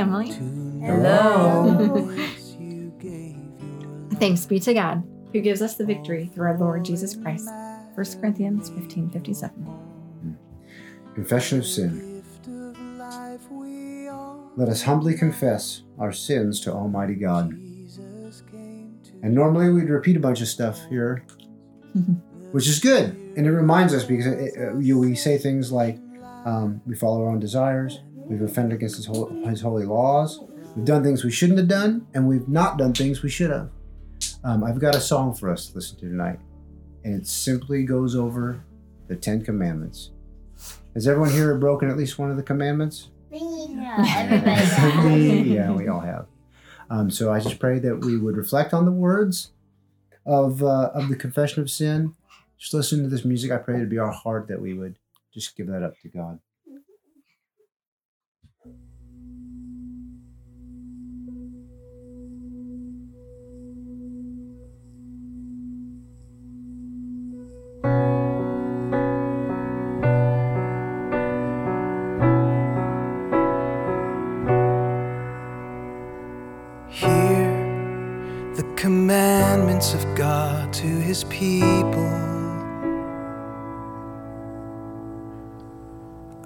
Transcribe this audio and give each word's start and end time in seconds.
Hello, 0.00 0.22
family. 0.22 0.32
Hello. 0.80 2.16
Thanks 4.18 4.46
be 4.46 4.58
to 4.60 4.72
God, 4.72 5.02
who 5.32 5.42
gives 5.42 5.60
us 5.60 5.74
the 5.74 5.84
victory 5.84 6.30
through 6.32 6.46
our 6.46 6.58
Lord 6.58 6.86
Jesus 6.86 7.14
Christ. 7.14 7.46
1 7.94 8.06
Corinthians 8.18 8.70
15 8.70 9.10
57. 9.10 10.38
Confession 11.14 11.58
of 11.58 11.66
sin. 11.66 12.24
Let 14.56 14.70
us 14.70 14.82
humbly 14.82 15.18
confess 15.18 15.82
our 15.98 16.12
sins 16.12 16.60
to 16.60 16.72
Almighty 16.72 17.14
God. 17.14 17.50
And 19.22 19.34
normally 19.34 19.68
we'd 19.70 19.90
repeat 19.90 20.16
a 20.16 20.20
bunch 20.20 20.40
of 20.40 20.48
stuff 20.48 20.80
here, 20.88 21.26
which 22.52 22.66
is 22.66 22.78
good. 22.78 23.10
And 23.36 23.46
it 23.46 23.52
reminds 23.52 23.92
us 23.92 24.04
because 24.04 24.24
it, 24.24 24.54
uh, 24.58 24.78
you, 24.78 24.98
we 24.98 25.14
say 25.14 25.36
things 25.36 25.70
like 25.70 25.98
um, 26.46 26.80
we 26.86 26.96
follow 26.96 27.22
our 27.22 27.28
own 27.28 27.38
desires, 27.38 28.00
we've 28.30 28.42
offended 28.42 28.76
against 28.76 28.96
his, 28.96 29.06
hol- 29.06 29.28
his 29.46 29.60
holy 29.60 29.84
laws, 29.84 30.40
we've 30.76 30.84
done 30.84 31.02
things 31.02 31.24
we 31.24 31.30
shouldn't 31.30 31.58
have 31.58 31.68
done, 31.68 32.06
and 32.14 32.26
we've 32.26 32.48
not 32.48 32.78
done 32.78 32.94
things 32.94 33.22
we 33.22 33.28
should 33.28 33.50
have. 33.50 33.68
Um, 34.44 34.64
I've 34.64 34.78
got 34.78 34.94
a 34.94 35.00
song 35.00 35.34
for 35.34 35.50
us 35.50 35.68
to 35.68 35.74
listen 35.74 35.98
to 35.98 36.08
tonight, 36.08 36.38
and 37.04 37.14
it 37.14 37.26
simply 37.26 37.82
goes 37.84 38.14
over 38.14 38.62
the 39.08 39.16
Ten 39.16 39.44
Commandments. 39.44 40.10
Has 40.94 41.06
everyone 41.08 41.30
here 41.32 41.56
broken 41.58 41.90
at 41.90 41.96
least 41.96 42.18
one 42.18 42.30
of 42.30 42.36
the 42.36 42.42
commandments? 42.42 43.08
Yeah, 43.30 43.96
everybody 44.16 44.50
has. 44.50 45.46
Yeah, 45.46 45.70
we 45.72 45.88
all 45.88 46.00
have. 46.00 46.26
Um, 46.90 47.10
so 47.10 47.32
I 47.32 47.38
just 47.40 47.58
pray 47.58 47.78
that 47.78 48.04
we 48.04 48.16
would 48.16 48.36
reflect 48.36 48.74
on 48.74 48.84
the 48.84 48.90
words 48.92 49.52
of 50.26 50.62
uh, 50.62 50.90
of 50.94 51.08
the 51.08 51.16
confession 51.16 51.62
of 51.62 51.70
sin. 51.70 52.14
Just 52.58 52.74
listen 52.74 53.02
to 53.04 53.08
this 53.08 53.24
music. 53.24 53.50
I 53.52 53.56
pray 53.58 53.76
it'd 53.76 53.88
be 53.88 53.98
our 53.98 54.10
heart 54.10 54.48
that 54.48 54.60
we 54.60 54.74
would 54.74 54.96
just 55.32 55.56
give 55.56 55.68
that 55.68 55.82
up 55.82 55.94
to 56.02 56.08
God. 56.08 56.40
Commandments 78.90 79.94
of 79.94 80.02
God 80.16 80.72
to 80.72 80.88
his 81.08 81.22
people. 81.24 82.12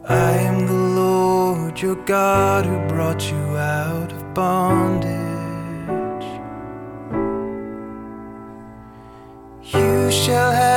I 0.06 0.33
am 0.50 0.67
the 0.67 0.81
Lord 1.00 1.81
your 1.81 1.95
God 2.05 2.67
who 2.67 2.77
brought 2.87 3.22
you 3.33 3.45
out 3.56 4.12
of 4.12 4.34
bondage. 4.34 5.15
You 9.75 10.11
shall 10.11 10.53
have 10.53 10.73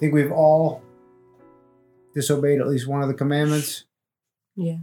think 0.00 0.14
we've 0.14 0.32
all 0.32 0.82
disobeyed 2.14 2.60
at 2.60 2.66
least 2.66 2.88
one 2.88 3.02
of 3.02 3.08
the 3.08 3.14
commandments. 3.14 3.84
Yeah. 4.56 4.78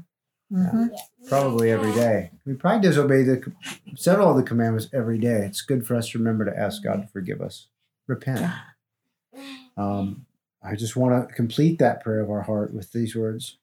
Mhm. 0.52 0.92
Probably 1.28 1.72
every 1.72 1.92
day. 1.92 2.32
We 2.46 2.54
probably 2.54 2.88
disobey 2.88 3.24
the 3.24 3.52
several 3.96 4.30
of 4.32 4.38
the 4.38 4.44
commandments 4.44 4.88
every 4.94 5.18
day. 5.18 5.46
It's 5.46 5.62
good 5.62 5.86
for 5.86 5.96
us 5.96 6.10
to 6.10 6.20
remember 6.20 6.46
to 6.46 6.58
ask 6.58 6.84
God 6.84 7.02
to 7.02 7.08
forgive 7.08 7.42
us, 7.42 7.68
repent. 8.08 8.50
Um, 9.76 10.26
I 10.64 10.76
just 10.76 10.96
want 10.96 11.28
to 11.28 11.36
complete 11.36 11.80
that 11.80 12.02
prayer 12.02 12.22
of 12.22 12.30
our 12.30 12.44
heart 12.44 12.74
with 12.74 12.92
these 12.94 13.16
words. 13.16 13.58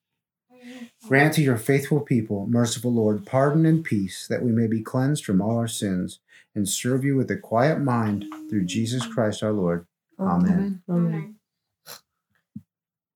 Grant 1.08 1.34
to 1.34 1.42
your 1.42 1.56
faithful 1.56 2.00
people, 2.00 2.46
merciful 2.46 2.92
Lord, 2.92 3.26
pardon 3.26 3.66
and 3.66 3.84
peace, 3.84 4.26
that 4.28 4.42
we 4.42 4.52
may 4.52 4.66
be 4.66 4.82
cleansed 4.82 5.24
from 5.24 5.40
all 5.40 5.56
our 5.58 5.68
sins 5.68 6.20
and 6.54 6.68
serve 6.68 7.04
you 7.04 7.16
with 7.16 7.30
a 7.30 7.36
quiet 7.36 7.80
mind 7.80 8.26
through 8.48 8.64
Jesus 8.64 9.06
Christ 9.06 9.42
our 9.42 9.52
Lord. 9.52 9.86
Amen. 10.18 10.82
Amen. 10.88 11.36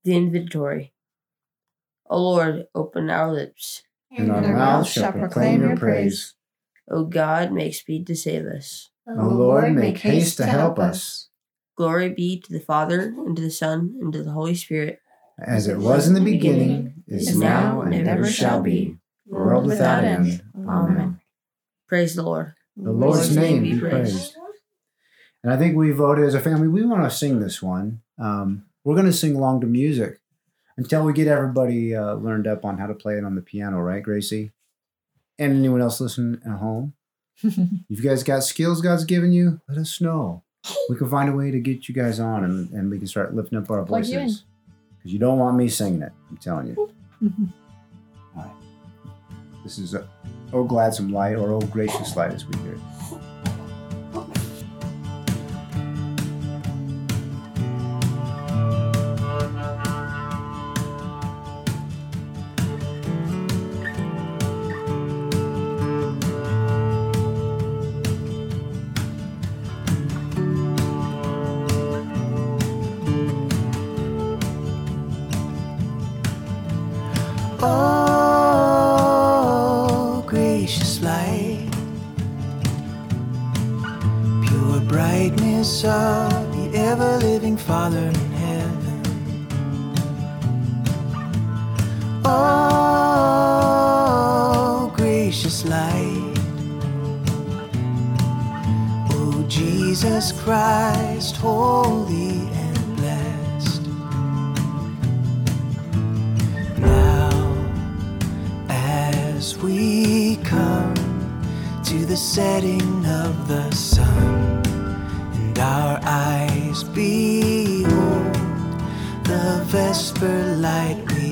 The 0.09 0.15
Invitatory. 0.15 0.89
O 2.09 2.19
Lord, 2.19 2.65
open 2.73 3.11
our 3.11 3.31
lips. 3.31 3.83
And 4.09 4.31
our 4.31 4.41
mouths 4.41 4.91
shall 4.91 5.11
proclaim 5.11 5.61
your 5.61 5.77
praise. 5.77 6.33
O 6.89 7.05
God, 7.05 7.51
make 7.51 7.75
speed 7.75 8.07
to 8.07 8.15
save 8.15 8.47
us. 8.47 8.89
O 9.07 9.27
Lord, 9.27 9.71
make 9.75 9.99
haste 9.99 10.37
to 10.37 10.47
help 10.47 10.79
us, 10.79 11.29
Glory 11.77 12.09
be 12.09 12.39
to 12.41 12.51
the 12.51 12.59
Father, 12.59 13.01
and 13.01 13.35
to 13.35 13.41
the 13.43 13.51
Son, 13.51 13.97
and 14.01 14.11
to 14.11 14.23
the 14.23 14.31
Holy 14.31 14.55
Spirit. 14.55 14.99
as 15.37 15.67
it 15.67 15.77
was 15.77 16.07
in 16.07 16.15
the 16.15 16.21
beginning, 16.21 17.03
is 17.07 17.37
now, 17.37 17.81
and 17.81 17.93
ever 18.07 18.25
shall 18.25 18.63
be, 18.63 18.97
world 19.27 19.67
without 19.67 20.03
end. 20.03 20.41
Amen. 20.67 21.21
Praise 21.87 22.15
the 22.15 22.23
Lord. 22.23 22.55
The 22.75 22.91
Lord's 22.91 23.35
name 23.35 23.61
be 23.61 23.79
praised. 23.79 24.35
And 25.43 25.53
I 25.53 25.57
think 25.57 25.77
we 25.77 25.91
voted 25.91 26.25
as 26.25 26.33
a 26.33 26.39
family, 26.39 26.67
we 26.67 26.83
want 26.83 27.03
to 27.03 27.15
sing 27.15 27.39
this 27.39 27.61
one. 27.61 28.01
Um, 28.17 28.65
we're 28.89 28.95
going 28.95 29.05
to 29.05 29.13
sing 29.13 29.35
along 29.35 29.61
to 29.61 29.67
music 29.67 30.19
until 30.75 31.03
we 31.03 31.13
get 31.13 31.27
everybody 31.27 31.95
uh, 31.95 32.15
learned 32.15 32.47
up 32.47 32.65
on 32.65 32.79
how 32.79 32.87
to 32.87 32.95
play 32.95 33.19
it 33.19 33.23
on 33.23 33.35
the 33.35 33.41
piano, 33.41 33.77
right, 33.77 34.01
Gracie? 34.01 34.51
And 35.37 35.59
anyone 35.59 35.79
else 35.79 36.01
listening 36.01 36.41
at 36.43 36.57
home? 36.57 36.93
if 37.43 37.69
you 37.87 38.01
guys 38.01 38.23
got 38.23 38.43
skills 38.43 38.81
God's 38.81 39.05
given 39.05 39.31
you, 39.31 39.61
let 39.69 39.77
us 39.77 40.01
know. 40.01 40.41
We 40.89 40.95
can 40.95 41.07
find 41.07 41.29
a 41.29 41.33
way 41.33 41.51
to 41.51 41.59
get 41.59 41.87
you 41.87 41.93
guys 41.93 42.19
on 42.19 42.43
and, 42.43 42.71
and 42.71 42.89
we 42.89 42.97
can 42.97 43.05
start 43.05 43.35
lifting 43.35 43.59
up 43.59 43.69
our 43.69 43.85
Plug 43.85 44.05
voices. 44.05 44.45
Because 44.97 45.13
you 45.13 45.19
don't 45.19 45.37
want 45.37 45.55
me 45.55 45.67
singing 45.69 46.01
it, 46.01 46.11
I'm 46.27 46.37
telling 46.37 46.69
you. 46.69 46.91
All 48.35 48.43
right. 48.43 48.51
This 49.63 49.77
is 49.77 49.93
uh, 49.93 50.07
Oh 50.51 50.63
Gladsome 50.63 51.13
Light 51.13 51.35
or 51.35 51.51
Oh 51.51 51.61
Gracious 51.61 52.15
Light 52.15 52.31
as 52.31 52.43
we 52.43 52.57
hear 52.63 52.73
it. 52.73 52.98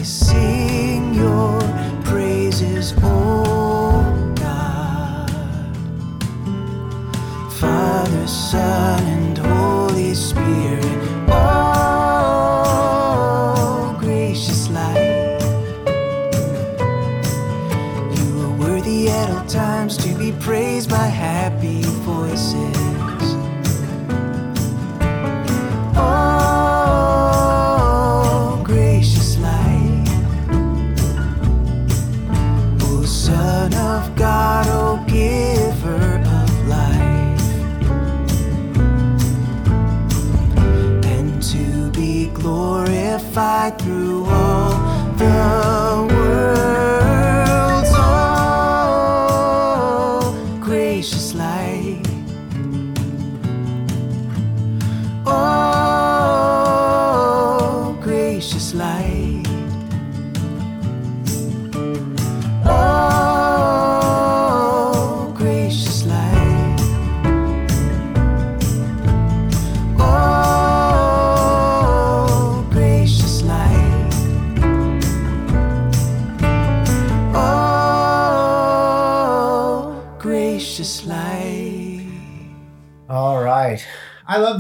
Sing 0.04 1.14
your 1.14 1.60
praises, 2.04 2.94
O 3.04 4.34
God. 4.36 5.30
Father, 7.54 8.28
Son, 8.28 9.17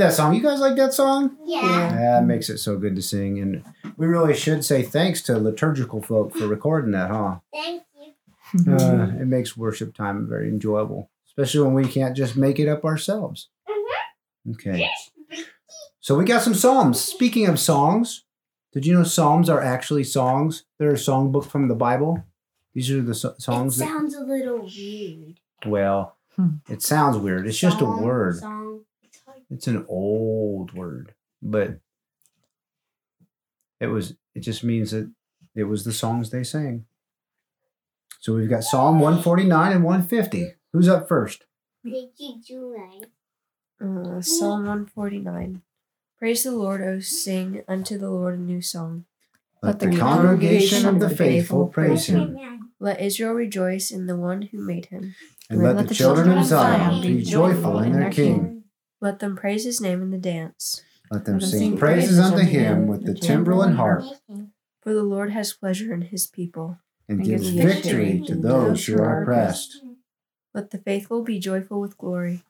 that 0.10 0.14
song. 0.16 0.34
You 0.34 0.42
guys 0.42 0.60
like 0.60 0.76
that 0.78 0.94
song? 0.94 1.38
Yeah. 1.46 1.90
That 1.92 2.26
makes 2.26 2.50
it 2.50 2.58
so 2.58 2.78
good 2.78 2.96
to 2.96 3.02
sing. 3.02 3.40
And 3.40 3.64
we 3.98 4.08
really 4.08 4.34
should 4.36 4.64
say 4.66 4.82
thanks 4.84 5.22
to 5.24 5.38
liturgical 5.38 6.02
folk 6.02 6.34
for 6.36 6.48
recording 6.48 6.92
that, 6.92 7.10
huh? 7.10 7.40
Thank 7.54 7.84
you. 7.96 8.74
Uh, 8.74 9.08
it 9.20 9.28
makes 9.28 9.58
worship 9.58 9.94
time 9.96 10.28
very 10.28 10.48
enjoyable, 10.50 11.10
especially 11.28 11.62
when 11.62 11.74
we 11.74 11.88
can't 11.88 12.16
just 12.16 12.36
make 12.38 12.60
it 12.60 12.68
up 12.68 12.86
ourselves. 12.86 13.50
Okay. 14.54 14.88
So 16.00 16.16
we 16.16 16.24
got 16.24 16.42
some 16.42 16.54
psalms. 16.54 17.02
Speaking 17.02 17.48
of 17.48 17.60
songs, 17.60 18.24
did 18.72 18.86
you 18.86 18.94
know 18.94 19.04
psalms 19.04 19.50
are 19.50 19.62
actually 19.62 20.06
songs? 20.06 20.64
They're 20.80 20.92
a 20.92 20.94
songbook 20.94 21.46
from 21.48 21.68
the 21.68 21.76
Bible. 21.76 22.24
These 22.74 22.92
are 22.92 23.02
the 23.02 23.14
so- 23.16 23.30
It 23.32 23.42
songs 23.42 23.78
that, 23.78 23.86
sounds 23.90 24.16
a 24.16 24.22
little 24.22 24.60
weird. 24.62 25.40
well, 25.66 26.16
Hmm. 26.38 26.58
it 26.70 26.82
sounds 26.84 27.18
weird. 27.18 27.48
It's 27.48 27.58
just 27.58 27.82
a 27.82 27.86
word. 27.86 28.38
Song. 28.38 28.82
It's 29.50 29.68
an 29.68 29.86
old 29.88 30.74
word, 30.74 31.14
but 31.42 31.80
it 33.80 33.88
was 33.88 34.16
it 34.36 34.42
just 34.42 34.64
means 34.64 34.92
that 34.92 35.12
it 35.56 35.64
was 35.64 35.84
the 35.84 35.94
songs 35.94 36.30
they 36.30 36.44
sang. 36.44 36.86
So 38.20 38.34
we've 38.34 38.50
got 38.50 38.64
Psalm 38.64 39.00
149 39.00 39.72
and 39.72 39.84
150. 39.84 40.54
Who's 40.74 40.90
up 40.90 41.08
first? 41.08 41.46
Did 41.84 42.10
you 42.18 42.42
do 42.46 42.76
right? 42.76 43.06
Uh, 43.80 44.22
Psalm 44.22 44.66
149. 44.66 45.62
Praise 46.20 46.44
the 46.44 46.52
Lord, 46.52 46.82
O 46.82 47.00
sing 47.00 47.64
unto 47.68 47.98
the 47.98 48.10
Lord 48.10 48.38
a 48.38 48.42
new 48.42 48.62
song. 48.62 49.06
Let 49.62 49.80
the 49.80 49.96
congregation 49.96 50.86
of 50.86 51.00
the 51.00 51.10
faithful 51.10 51.68
praise 51.68 52.08
him, 52.08 52.38
Let 52.80 53.00
Israel 53.02 53.34
rejoice 53.34 53.92
in 53.92 54.08
the 54.08 54.16
one 54.16 54.44
who 54.44 54.60
made 54.60 54.88
him. 54.88 55.16
and 55.50 55.64
let 55.64 55.88
the 55.88 55.94
children 55.94 56.38
of 56.38 56.46
Zion 56.46 57.02
be 57.02 57.24
joyful 57.24 57.80
in 57.80 57.94
their 57.94 58.12
King. 58.12 58.57
Let 59.00 59.20
them 59.20 59.36
praise 59.36 59.64
his 59.64 59.80
name 59.80 60.02
in 60.02 60.12
the 60.12 60.18
dance. 60.18 60.82
Let 61.12 61.26
them 61.26 61.40
sing 61.40 61.78
praises 61.78 62.20
unto 62.20 62.44
him 62.44 62.88
with 62.88 63.06
the 63.06 63.14
timbrel 63.14 63.62
and 63.62 63.76
harp, 63.78 64.04
For 64.82 64.94
the 64.94 65.04
Lord 65.04 65.32
has 65.32 65.54
pleasure 65.54 65.94
in 65.94 66.02
his 66.04 66.28
people. 66.28 66.80
and 67.08 67.20
And 67.20 67.28
gives 67.28 67.50
victory 67.50 68.22
to 68.28 68.36
those 68.36 68.86
who 68.86 68.98
are 69.00 69.22
oppressed. 69.22 69.82
Let 70.54 70.72
the 70.72 70.80
faithful 70.80 71.24
be 71.24 71.40
joyful 71.40 71.80
with 71.80 71.98
glory. 71.98 72.44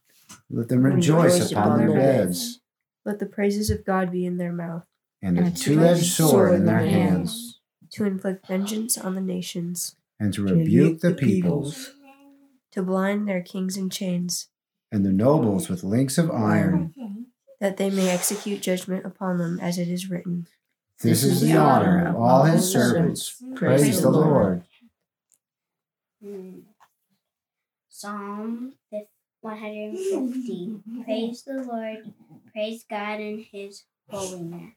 Let 0.50 0.70
them 0.70 0.84
rejoice 0.84 1.52
upon 1.52 1.78
their 1.78 1.94
beds, 1.94 2.60
Let 3.06 3.20
the 3.20 3.26
praises 3.26 3.70
of 3.70 3.86
God 3.86 4.12
be 4.12 4.26
in 4.26 4.38
their 4.38 4.52
mouth, 4.52 4.86
and 5.22 5.38
a 5.38 5.52
two-edged 5.52 6.06
sword 6.06 6.54
in 6.56 6.66
their 6.66 6.80
hands, 6.80 7.60
to 7.92 8.06
inflict 8.06 8.48
vengeance 8.48 8.98
on 8.98 9.16
the 9.16 9.22
nations, 9.22 9.96
and 10.20 10.34
to 10.34 10.44
rebuke 10.44 11.00
the 11.02 11.14
peoples. 11.14 11.94
to 12.72 12.82
blind 12.84 13.28
their 13.28 13.42
kings 13.42 13.78
in 13.78 13.90
chains, 13.90 14.50
and 14.92 15.06
the 15.06 15.12
nobles 15.12 15.70
with 15.70 15.84
links 15.84 16.18
of 16.18 16.32
iron. 16.32 16.94
that 17.60 17.78
they 17.78 17.90
may 17.90 18.10
execute 18.10 18.62
judgment 18.62 19.06
upon 19.06 19.38
them 19.38 19.60
as 19.60 19.78
it 19.80 19.88
is 19.88 20.10
written. 20.10 20.48
This 21.02 21.24
is 21.24 21.42
the 21.42 21.56
honor 21.56 22.08
of 22.08 22.16
all 22.16 22.44
his 22.44 22.72
servants. 22.72 23.42
Mm. 23.44 23.56
Praise 23.56 24.02
the 24.02 24.10
Lord. 24.10 24.64
Psalm 27.90 28.74
150. 29.42 30.82
Mm. 30.90 31.06
Praise 31.06 31.44
the 31.44 31.64
Lord. 31.64 32.14
Praise 32.52 32.86
God 32.90 33.20
in 33.20 33.46
his 33.52 33.84
holiness. 34.10 34.74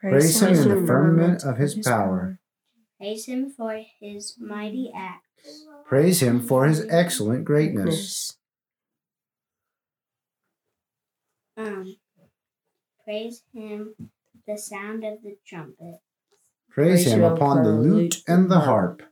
Praise 0.00 0.40
him 0.40 0.54
in 0.54 0.68
the 0.68 0.86
firmament 0.86 1.44
of 1.44 1.56
his 1.58 1.76
power. 1.76 2.38
Praise 2.98 3.26
him 3.26 3.50
for 3.50 3.82
his 4.00 4.34
mighty 4.38 4.92
acts. 4.94 5.64
Praise 5.84 6.22
him 6.22 6.40
for 6.40 6.66
his 6.66 6.86
excellent 6.88 7.44
greatness. 7.44 8.36
Um, 11.60 11.96
praise 13.04 13.42
him 13.52 13.94
the 14.46 14.56
sound 14.56 15.04
of 15.04 15.22
the 15.22 15.36
trumpet. 15.46 16.00
Praise 16.70 17.06
him 17.06 17.22
upon 17.22 17.64
the 17.64 17.72
lute 17.72 18.22
and 18.26 18.50
the 18.50 18.60
harp. 18.60 19.02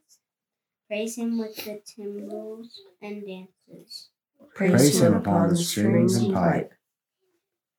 Praise 0.87 1.17
him 1.19 1.38
with 1.38 1.57
the 1.57 1.83
timbrels 1.85 2.81
and 3.02 3.26
dances. 3.26 4.09
Praise 4.55 4.99
him 5.00 5.14
upon 5.14 5.50
the 5.50 5.57
strings 5.57 6.17
and 6.17 6.33
pipe. 6.33 6.73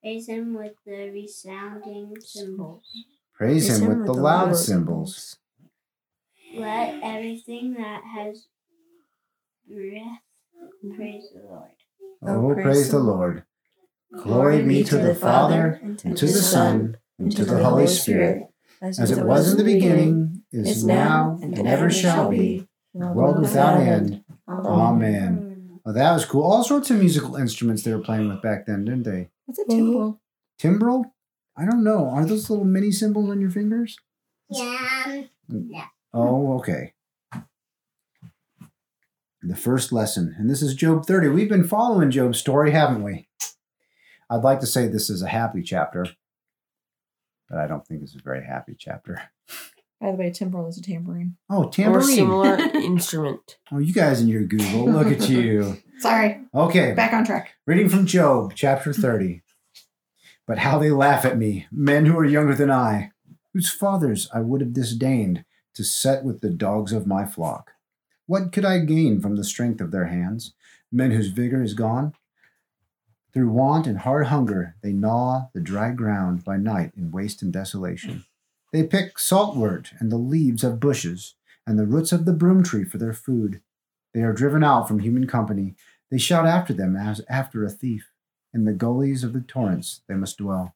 Praise 0.04 0.30
him 0.30 0.54
with 0.54 0.74
the 0.86 1.10
resounding 1.10 2.14
cymbals. 2.24 2.84
Praise 3.34 3.80
him 3.80 3.88
with 3.88 4.06
the 4.06 4.14
loud 4.14 4.56
cymbals. 4.56 5.38
Let 6.56 7.00
everything 7.02 7.74
that 7.74 8.04
has 8.16 8.46
breath 9.68 10.22
praise 10.96 11.30
the 11.34 11.42
Lord. 11.42 11.72
Oh, 12.22 12.54
praise 12.54 12.92
the 12.92 13.00
Lord. 13.00 13.44
Glory 14.18 14.64
be 14.64 14.84
to 14.84 14.98
the 14.98 15.14
Father, 15.14 15.80
and 15.84 16.18
to 16.18 16.26
the 16.26 16.32
Son, 16.32 16.98
and 17.18 17.36
to 17.36 17.46
the 17.46 17.64
Holy 17.64 17.88
Spirit, 17.88 18.48
as 18.82 19.12
it 19.12 19.24
was 19.24 19.52
in 19.52 19.58
the 19.58 19.64
beginning, 19.64 20.44
is 20.52 20.84
now, 20.84 21.38
and 21.42 21.68
ever 21.68 21.92
shall 21.92 22.30
be, 22.30 22.68
world 22.94 23.40
without 23.40 23.80
end. 23.80 24.24
Amen. 24.48 25.80
Oh, 25.86 25.94
that 25.94 26.12
was 26.12 26.26
cool. 26.26 26.44
All 26.44 26.64
sorts 26.64 26.90
of 26.90 26.98
musical 27.00 27.36
instruments 27.36 27.84
they 27.84 27.94
were 27.94 28.02
playing 28.02 28.28
with 28.30 28.42
back 28.42 28.66
then, 28.66 28.86
didn't 28.86 29.04
they? 29.04 29.30
What's 29.46 29.60
a 29.60 29.66
timbrel? 29.66 30.20
Timbrel? 30.58 31.16
I 31.56 31.66
don't 31.66 31.84
know. 31.84 32.10
Are 32.10 32.26
those 32.26 32.50
little 32.50 32.66
mini 32.66 32.92
cymbals 32.92 33.30
on 33.30 33.40
your 33.40 33.50
fingers? 33.50 33.98
Yeah. 34.50 35.28
Oh, 36.14 36.58
okay. 36.58 36.94
The 39.42 39.56
first 39.56 39.92
lesson, 39.92 40.36
and 40.38 40.50
this 40.50 40.62
is 40.62 40.74
Job 40.76 41.06
30. 41.06 41.30
We've 41.30 41.48
been 41.48 41.68
following 41.68 42.12
Job's 42.12 42.40
story, 42.40 42.72
haven't 42.72 43.04
we? 43.04 43.28
I'd 44.30 44.44
like 44.44 44.60
to 44.62 44.68
say 44.68 44.88
this 44.88 45.10
is 45.10 45.22
a 45.22 45.28
happy 45.28 45.62
chapter, 45.64 46.06
but 47.50 47.58
I 47.60 47.68
don't 47.68 47.86
think 47.86 48.04
it's 48.04 48.16
a 48.16 48.22
very 48.24 48.44
happy 48.46 48.76
chapter. 48.78 49.22
By 50.00 50.12
the 50.12 50.18
way, 50.18 50.32
timbrel 50.32 50.68
is 50.68 50.78
a 50.78 50.82
tambourine. 50.82 51.36
Oh, 51.50 51.66
Or 51.66 51.72
tambourine. 51.72 52.08
similar 52.16 52.56
instrument. 52.76 53.58
Oh, 53.72 53.80
you 53.80 53.94
guys 53.94 54.22
and 54.22 54.30
your 54.30 54.44
Google. 54.44 54.90
Look 54.90 55.08
at 55.08 55.28
you. 55.30 55.78
Sorry, 56.00 56.40
Okay. 56.54 56.94
back 56.94 57.12
on 57.12 57.26
track. 57.26 57.50
Reading 57.68 57.90
from 57.90 58.06
Job, 58.06 58.54
chapter 58.56 58.94
30. 58.94 59.42
But 60.48 60.60
how 60.60 60.80
they 60.80 60.92
laugh 60.92 61.26
at 61.26 61.38
me, 61.38 61.68
men 61.72 62.06
who 62.06 62.18
are 62.18 62.26
younger 62.26 62.56
than 62.56 62.72
I, 62.72 63.12
whose 63.54 63.70
fathers 63.70 64.30
I 64.34 64.40
would 64.42 64.62
have 64.62 64.74
disdained 64.74 65.44
to 65.76 65.84
set 65.84 66.24
with 66.24 66.40
the 66.42 66.50
dogs 66.50 66.94
of 66.94 67.06
my 67.06 67.26
flock. 67.26 67.72
What 68.26 68.52
could 68.52 68.64
I 68.66 68.80
gain 68.80 69.20
from 69.20 69.36
the 69.36 69.44
strength 69.44 69.82
of 69.82 69.92
their 69.92 70.06
hands, 70.06 70.54
men 70.92 71.12
whose 71.12 71.28
vigor 71.30 71.62
is 71.62 71.74
gone? 71.74 72.14
Through 73.34 73.52
want 73.52 73.86
and 73.86 74.00
hard 74.00 74.28
hunger, 74.28 74.76
they 74.82 74.92
gnaw 74.92 75.50
the 75.54 75.60
dry 75.60 75.92
ground 75.92 76.44
by 76.44 76.58
night 76.58 76.92
in 76.98 77.12
waste 77.12 77.42
and 77.42 77.54
desolation. 77.54 78.26
They 78.74 78.84
pick 78.84 79.18
saltwort 79.18 79.92
and 80.00 80.12
the 80.12 80.18
leaves 80.18 80.64
of 80.64 80.80
bushes, 80.80 81.36
and 81.68 81.78
the 81.78 81.86
roots 81.86 82.12
of 82.12 82.26
the 82.26 82.34
broom 82.34 82.64
tree 82.64 82.84
for 82.84 82.98
their 82.98 83.14
food. 83.14 83.62
They 84.14 84.24
are 84.24 84.34
driven 84.34 84.64
out 84.64 84.88
from 84.88 85.00
human 85.00 85.28
company. 85.28 85.76
They 86.10 86.18
shout 86.18 86.48
after 86.48 86.74
them 86.74 86.96
as 86.96 87.22
after 87.30 87.64
a 87.64 87.70
thief. 87.70 88.10
In 88.54 88.66
the 88.66 88.74
gullies 88.74 89.24
of 89.24 89.34
the 89.34 89.42
torrents 89.42 90.02
they 90.08 90.16
must 90.16 90.40
dwell. 90.40 90.76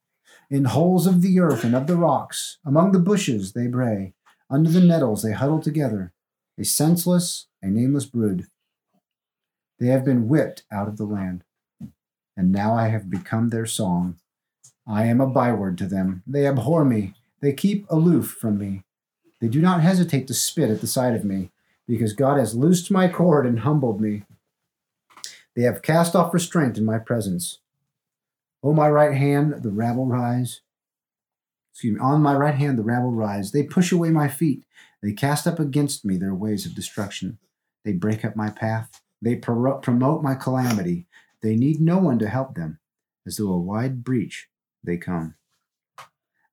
In 0.49 0.65
holes 0.65 1.07
of 1.07 1.21
the 1.23 1.39
earth 1.39 1.63
and 1.63 1.75
of 1.75 1.87
the 1.87 1.95
rocks, 1.95 2.59
among 2.63 2.91
the 2.91 2.99
bushes 2.99 3.53
they 3.53 3.65
bray. 3.65 4.13
Under 4.49 4.69
the 4.69 4.81
nettles 4.81 5.23
they 5.23 5.31
huddle 5.31 5.59
together, 5.59 6.13
a 6.59 6.63
senseless, 6.63 7.47
a 7.63 7.67
nameless 7.67 8.05
brood. 8.05 8.47
They 9.79 9.87
have 9.87 10.05
been 10.05 10.27
whipped 10.27 10.63
out 10.71 10.87
of 10.87 10.97
the 10.97 11.05
land, 11.05 11.43
and 12.35 12.51
now 12.51 12.73
I 12.73 12.87
have 12.87 13.09
become 13.09 13.49
their 13.49 13.65
song. 13.65 14.17
I 14.87 15.05
am 15.05 15.21
a 15.21 15.27
byword 15.27 15.77
to 15.79 15.87
them. 15.87 16.23
They 16.27 16.45
abhor 16.47 16.83
me. 16.83 17.13
They 17.41 17.53
keep 17.53 17.89
aloof 17.89 18.37
from 18.39 18.57
me. 18.57 18.83
They 19.39 19.47
do 19.47 19.61
not 19.61 19.81
hesitate 19.81 20.27
to 20.27 20.33
spit 20.33 20.69
at 20.69 20.81
the 20.81 20.87
sight 20.87 21.13
of 21.15 21.25
me, 21.25 21.51
because 21.87 22.13
God 22.13 22.37
has 22.37 22.55
loosed 22.55 22.89
my 22.89 23.07
cord 23.07 23.45
and 23.45 23.59
humbled 23.59 23.99
me. 23.99 24.23
They 25.55 25.63
have 25.63 25.81
cast 25.81 26.15
off 26.15 26.33
restraint 26.33 26.77
in 26.77 26.85
my 26.85 26.97
presence. 26.97 27.59
O 28.63 28.73
my 28.73 28.89
right 28.89 29.15
hand, 29.15 29.61
the 29.61 29.71
rabble 29.71 30.05
rise. 30.05 30.61
Excuse 31.73 31.95
me, 31.95 31.99
on 31.99 32.21
my 32.21 32.35
right 32.35 32.55
hand, 32.55 32.77
the 32.77 32.83
rabble 32.83 33.11
rise. 33.11 33.51
They 33.51 33.63
push 33.63 33.91
away 33.91 34.09
my 34.09 34.27
feet. 34.27 34.63
They 35.01 35.11
cast 35.11 35.45
up 35.45 35.59
against 35.59 36.05
me 36.05 36.17
their 36.17 36.33
ways 36.33 36.65
of 36.65 36.75
destruction. 36.75 37.39
They 37.83 37.91
break 37.91 38.23
up 38.23 38.35
my 38.35 38.49
path. 38.49 39.01
They 39.21 39.35
pro- 39.35 39.79
promote 39.79 40.23
my 40.23 40.35
calamity. 40.35 41.05
They 41.43 41.57
need 41.57 41.81
no 41.81 41.97
one 41.97 42.19
to 42.19 42.29
help 42.29 42.55
them. 42.55 42.79
As 43.27 43.35
through 43.35 43.51
a 43.51 43.59
wide 43.59 44.03
breach, 44.03 44.47
they 44.81 44.97
come. 44.97 45.35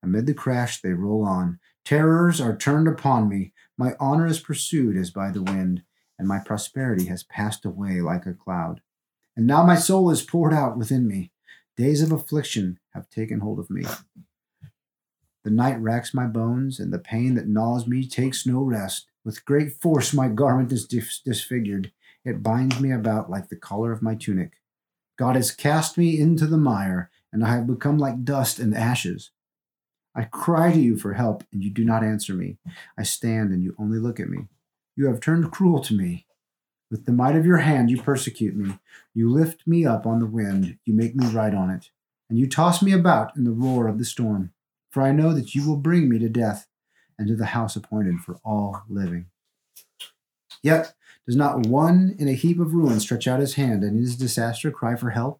Amid 0.03 0.25
the 0.25 0.33
crash, 0.33 0.81
they 0.81 0.91
roll 0.91 1.23
on. 1.25 1.59
Terrors 1.85 2.41
are 2.41 2.57
turned 2.57 2.89
upon 2.89 3.29
me. 3.29 3.53
My 3.77 3.95
honor 4.01 4.27
is 4.27 4.41
pursued 4.41 4.97
as 4.97 5.09
by 5.09 5.31
the 5.31 5.41
wind, 5.41 5.83
and 6.19 6.27
my 6.27 6.39
prosperity 6.39 7.05
has 7.05 7.23
passed 7.23 7.63
away 7.63 8.01
like 8.01 8.25
a 8.25 8.33
cloud. 8.33 8.81
And 9.35 9.47
now 9.47 9.63
my 9.65 9.75
soul 9.77 10.11
is 10.11 10.23
poured 10.23 10.53
out 10.53 10.77
within 10.77 11.07
me. 11.07 11.31
Days 11.77 12.01
of 12.01 12.11
affliction 12.11 12.77
have 12.93 13.09
taken 13.09 13.39
hold 13.39 13.59
of 13.59 13.69
me. 13.69 13.83
The 15.45 15.51
night 15.51 15.79
racks 15.79 16.13
my 16.13 16.27
bones, 16.27 16.79
and 16.79 16.91
the 16.91 16.99
pain 16.99 17.35
that 17.35 17.47
gnaws 17.47 17.87
me 17.87 18.05
takes 18.07 18.45
no 18.45 18.59
rest. 18.59 19.07
With 19.23 19.45
great 19.45 19.71
force, 19.71 20.13
my 20.13 20.27
garment 20.27 20.71
is 20.73 20.85
dis- 20.85 21.21
disfigured. 21.23 21.93
It 22.25 22.43
binds 22.43 22.81
me 22.81 22.91
about 22.91 23.29
like 23.29 23.47
the 23.47 23.55
collar 23.55 23.93
of 23.93 24.01
my 24.01 24.15
tunic. 24.15 24.51
God 25.21 25.35
has 25.35 25.51
cast 25.51 25.99
me 25.99 26.19
into 26.19 26.47
the 26.47 26.57
mire, 26.57 27.11
and 27.31 27.45
I 27.45 27.53
have 27.53 27.67
become 27.67 27.99
like 27.99 28.23
dust 28.23 28.57
and 28.57 28.75
ashes. 28.75 29.29
I 30.15 30.23
cry 30.23 30.71
to 30.71 30.79
you 30.79 30.97
for 30.97 31.13
help, 31.13 31.43
and 31.53 31.63
you 31.63 31.69
do 31.69 31.85
not 31.85 32.03
answer 32.03 32.33
me. 32.33 32.57
I 32.97 33.03
stand, 33.03 33.51
and 33.51 33.61
you 33.61 33.75
only 33.77 33.99
look 33.99 34.19
at 34.19 34.29
me. 34.29 34.47
You 34.95 35.05
have 35.05 35.19
turned 35.19 35.51
cruel 35.51 35.79
to 35.81 35.93
me. 35.93 36.25
With 36.89 37.05
the 37.05 37.11
might 37.11 37.35
of 37.35 37.45
your 37.45 37.57
hand, 37.57 37.91
you 37.91 38.01
persecute 38.01 38.55
me. 38.55 38.79
You 39.13 39.29
lift 39.29 39.67
me 39.67 39.85
up 39.85 40.07
on 40.07 40.17
the 40.17 40.25
wind, 40.25 40.79
you 40.85 40.93
make 40.95 41.13
me 41.13 41.27
ride 41.27 41.53
on 41.53 41.69
it, 41.69 41.91
and 42.27 42.39
you 42.39 42.49
toss 42.49 42.81
me 42.81 42.91
about 42.91 43.37
in 43.37 43.43
the 43.43 43.51
roar 43.51 43.87
of 43.87 43.99
the 43.99 44.05
storm. 44.05 44.51
For 44.89 45.03
I 45.03 45.11
know 45.11 45.33
that 45.33 45.53
you 45.53 45.69
will 45.69 45.77
bring 45.77 46.09
me 46.09 46.17
to 46.17 46.29
death 46.29 46.65
and 47.19 47.27
to 47.27 47.35
the 47.35 47.45
house 47.45 47.75
appointed 47.75 48.21
for 48.21 48.39
all 48.43 48.81
living. 48.89 49.27
Yet 50.63 50.95
does 51.27 51.35
not 51.35 51.65
one 51.65 52.15
in 52.17 52.27
a 52.27 52.33
heap 52.33 52.59
of 52.59 52.73
ruins 52.73 53.03
stretch 53.03 53.27
out 53.27 53.39
his 53.39 53.55
hand 53.55 53.83
and 53.83 53.97
in 53.97 54.01
his 54.01 54.15
disaster 54.15 54.71
cry 54.71 54.95
for 54.95 55.11
help? 55.11 55.39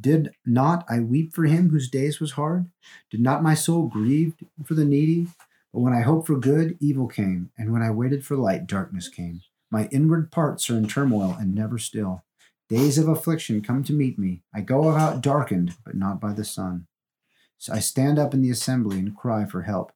Did 0.00 0.32
not 0.44 0.84
I 0.88 1.00
weep 1.00 1.34
for 1.34 1.44
him 1.44 1.70
whose 1.70 1.88
days 1.88 2.20
was 2.20 2.32
hard? 2.32 2.70
Did 3.10 3.20
not 3.20 3.42
my 3.42 3.54
soul 3.54 3.86
grieve 3.86 4.34
for 4.64 4.74
the 4.74 4.84
needy? 4.84 5.28
But 5.72 5.80
when 5.80 5.92
I 5.92 6.02
hoped 6.02 6.26
for 6.26 6.36
good, 6.36 6.76
evil 6.80 7.08
came, 7.08 7.50
and 7.56 7.72
when 7.72 7.82
I 7.82 7.90
waited 7.90 8.24
for 8.24 8.36
light, 8.36 8.66
darkness 8.66 9.08
came. 9.08 9.42
My 9.70 9.86
inward 9.86 10.30
parts 10.30 10.68
are 10.70 10.76
in 10.76 10.88
turmoil 10.88 11.36
and 11.38 11.54
never 11.54 11.78
still. 11.78 12.24
Days 12.68 12.98
of 12.98 13.08
affliction 13.08 13.62
come 13.62 13.82
to 13.84 13.94
meet 13.94 14.18
me. 14.18 14.42
I 14.54 14.60
go 14.60 14.90
about 14.90 15.22
darkened, 15.22 15.76
but 15.84 15.94
not 15.94 16.20
by 16.20 16.34
the 16.34 16.44
sun. 16.44 16.86
So 17.56 17.72
I 17.72 17.78
stand 17.78 18.18
up 18.18 18.34
in 18.34 18.42
the 18.42 18.50
assembly 18.50 18.98
and 18.98 19.16
cry 19.16 19.46
for 19.46 19.62
help. 19.62 19.92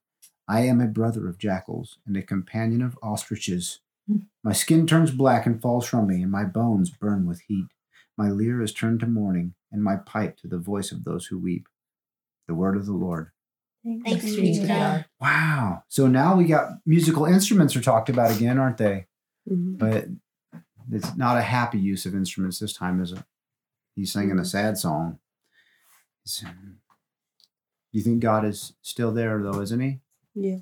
I 0.49 0.61
am 0.63 0.81
a 0.81 0.87
brother 0.87 1.29
of 1.29 1.39
jackals 1.39 1.99
and 2.07 2.17
a 2.17 2.23
companion 2.23 2.83
of 2.83 2.99
ostriches. 3.03 3.81
My 4.45 4.53
skin 4.53 4.87
turns 4.87 5.11
black 5.11 5.47
and 5.47 5.61
falls 5.63 5.87
from 5.87 6.07
me, 6.09 6.23
and 6.23 6.31
my 6.33 6.45
bones 6.45 6.91
burn 6.91 7.27
with 7.27 7.41
heat. 7.43 7.67
My 8.19 8.29
lyre 8.29 8.61
is 8.63 8.73
turned 8.73 9.01
to 9.01 9.07
mourning, 9.07 9.55
and 9.71 9.83
my 9.83 9.97
pipe 9.97 10.37
to 10.39 10.49
the 10.49 10.59
voice 10.59 10.91
of 10.93 11.05
those 11.05 11.27
who 11.27 11.39
weep. 11.39 11.67
The 12.49 12.55
word 12.55 12.77
of 12.77 12.87
the 12.87 12.93
Lord. 12.93 13.31
Thanks 14.05 14.25
be 14.25 14.59
to 14.61 14.67
God. 14.67 15.07
Wow. 15.21 15.85
So 15.89 16.07
now 16.07 16.37
we 16.37 16.45
got 16.45 16.79
musical 16.87 17.25
instruments 17.25 17.75
are 17.77 17.81
talked 17.81 18.09
about 18.09 18.35
again, 18.37 18.59
aren't 18.59 18.79
they? 18.79 19.07
Mhm. 19.51 19.79
But 19.79 20.09
it's 20.91 21.17
not 21.17 21.39
a 21.39 21.43
happy 21.43 21.79
use 21.79 22.05
of 22.07 22.15
instruments 22.15 22.59
this 22.59 22.73
time, 22.73 23.01
is 23.01 23.13
it? 23.13 23.25
He's 23.97 24.13
singing 24.13 24.39
a 24.39 24.45
sad 24.45 24.79
song. 24.79 25.19
It's- 26.25 26.45
you 27.93 28.03
think 28.03 28.21
God 28.21 28.45
is 28.45 28.75
still 28.83 29.13
there, 29.13 29.43
though, 29.43 29.61
isn't 29.61 29.81
he? 29.81 30.01
Yeah. 30.35 30.59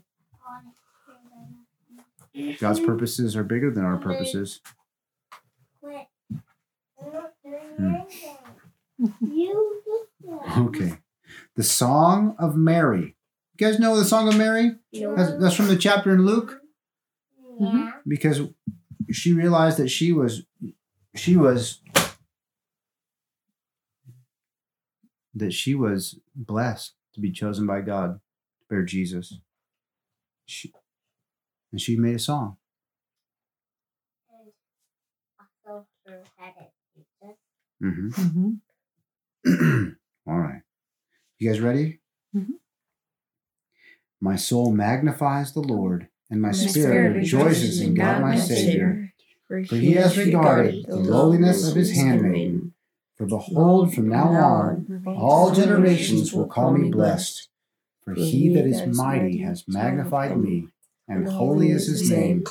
God's 2.59 2.81
purposes 2.81 3.37
are 3.37 3.45
bigger 3.45 3.71
than 3.71 3.85
our 3.85 3.99
purposes. 3.99 4.61
You 9.21 9.83
Okay. 10.59 10.99
The 11.57 11.63
Song 11.63 12.37
of 12.39 12.57
Mary. 12.57 13.17
You 13.59 13.67
guys 13.67 13.79
know 13.79 13.97
the 13.97 14.05
Song 14.05 14.29
of 14.29 14.37
Mary? 14.37 14.73
That's, 14.93 15.33
that's 15.39 15.55
from 15.55 15.69
the 15.69 15.77
chapter 15.77 16.13
in 16.13 16.25
Luke. 16.25 16.61
Yeah. 17.59 17.93
because 18.09 18.41
she 19.11 19.35
realized 19.35 19.77
that 19.77 19.89
she 19.89 20.13
was 20.13 20.45
she 21.15 21.37
was 21.37 21.83
that 25.35 25.53
she 25.53 25.75
was 25.75 26.19
blessed 26.35 26.95
to 27.15 27.21
be 27.21 27.31
chosen 27.31 27.67
by 27.67 27.83
God 27.83 28.15
to 28.61 28.67
bear 28.71 28.83
Jesus. 28.83 29.41
She, 30.47 30.73
and 31.73 31.81
she 31.81 31.97
made 31.97 32.17
a 32.17 32.19
song. 32.19 32.57
Also, 35.67 35.87
her 36.07 36.23
had 36.37 36.55
it. 36.61 37.37
Mm-hmm. 37.83 38.57
Mm-hmm. 39.47 39.89
All 40.31 40.39
right. 40.39 40.63
You 41.39 41.51
guys 41.51 41.61
ready? 41.61 42.01
Mm-hmm. 42.37 42.53
My 44.21 44.37
soul 44.37 44.71
magnifies 44.71 45.53
the 45.55 45.61
Lord, 45.61 46.09
and 46.29 46.43
my 46.43 46.49
My 46.49 46.53
spirit 46.53 46.73
spirit 46.73 47.17
rejoices 47.17 47.81
in 47.81 47.95
God 47.95 48.21
my 48.21 48.37
Savior. 48.37 49.13
For 49.49 49.59
he 49.59 49.93
has 49.93 50.17
regarded 50.17 50.85
the 50.87 50.97
lowliness 50.97 51.69
of 51.69 51.75
his 51.75 51.93
handmaiden. 51.93 52.75
For 53.17 53.27
behold, 53.27 53.95
from 53.95 54.09
now 54.09 54.29
on, 54.29 55.05
all 55.07 55.53
generations 55.53 56.33
will 56.33 56.47
call 56.47 56.73
me 56.73 56.91
blessed. 56.91 57.49
For 58.05 58.15
he 58.15 58.55
that 58.55 58.67
is 58.67 58.97
mighty 58.97 59.39
has 59.39 59.65
magnified 59.67 60.39
me, 60.39 60.69
and 61.11 61.29
holy 61.29 61.71
is 61.73 61.89
his 61.89 62.09
name, 62.09 62.45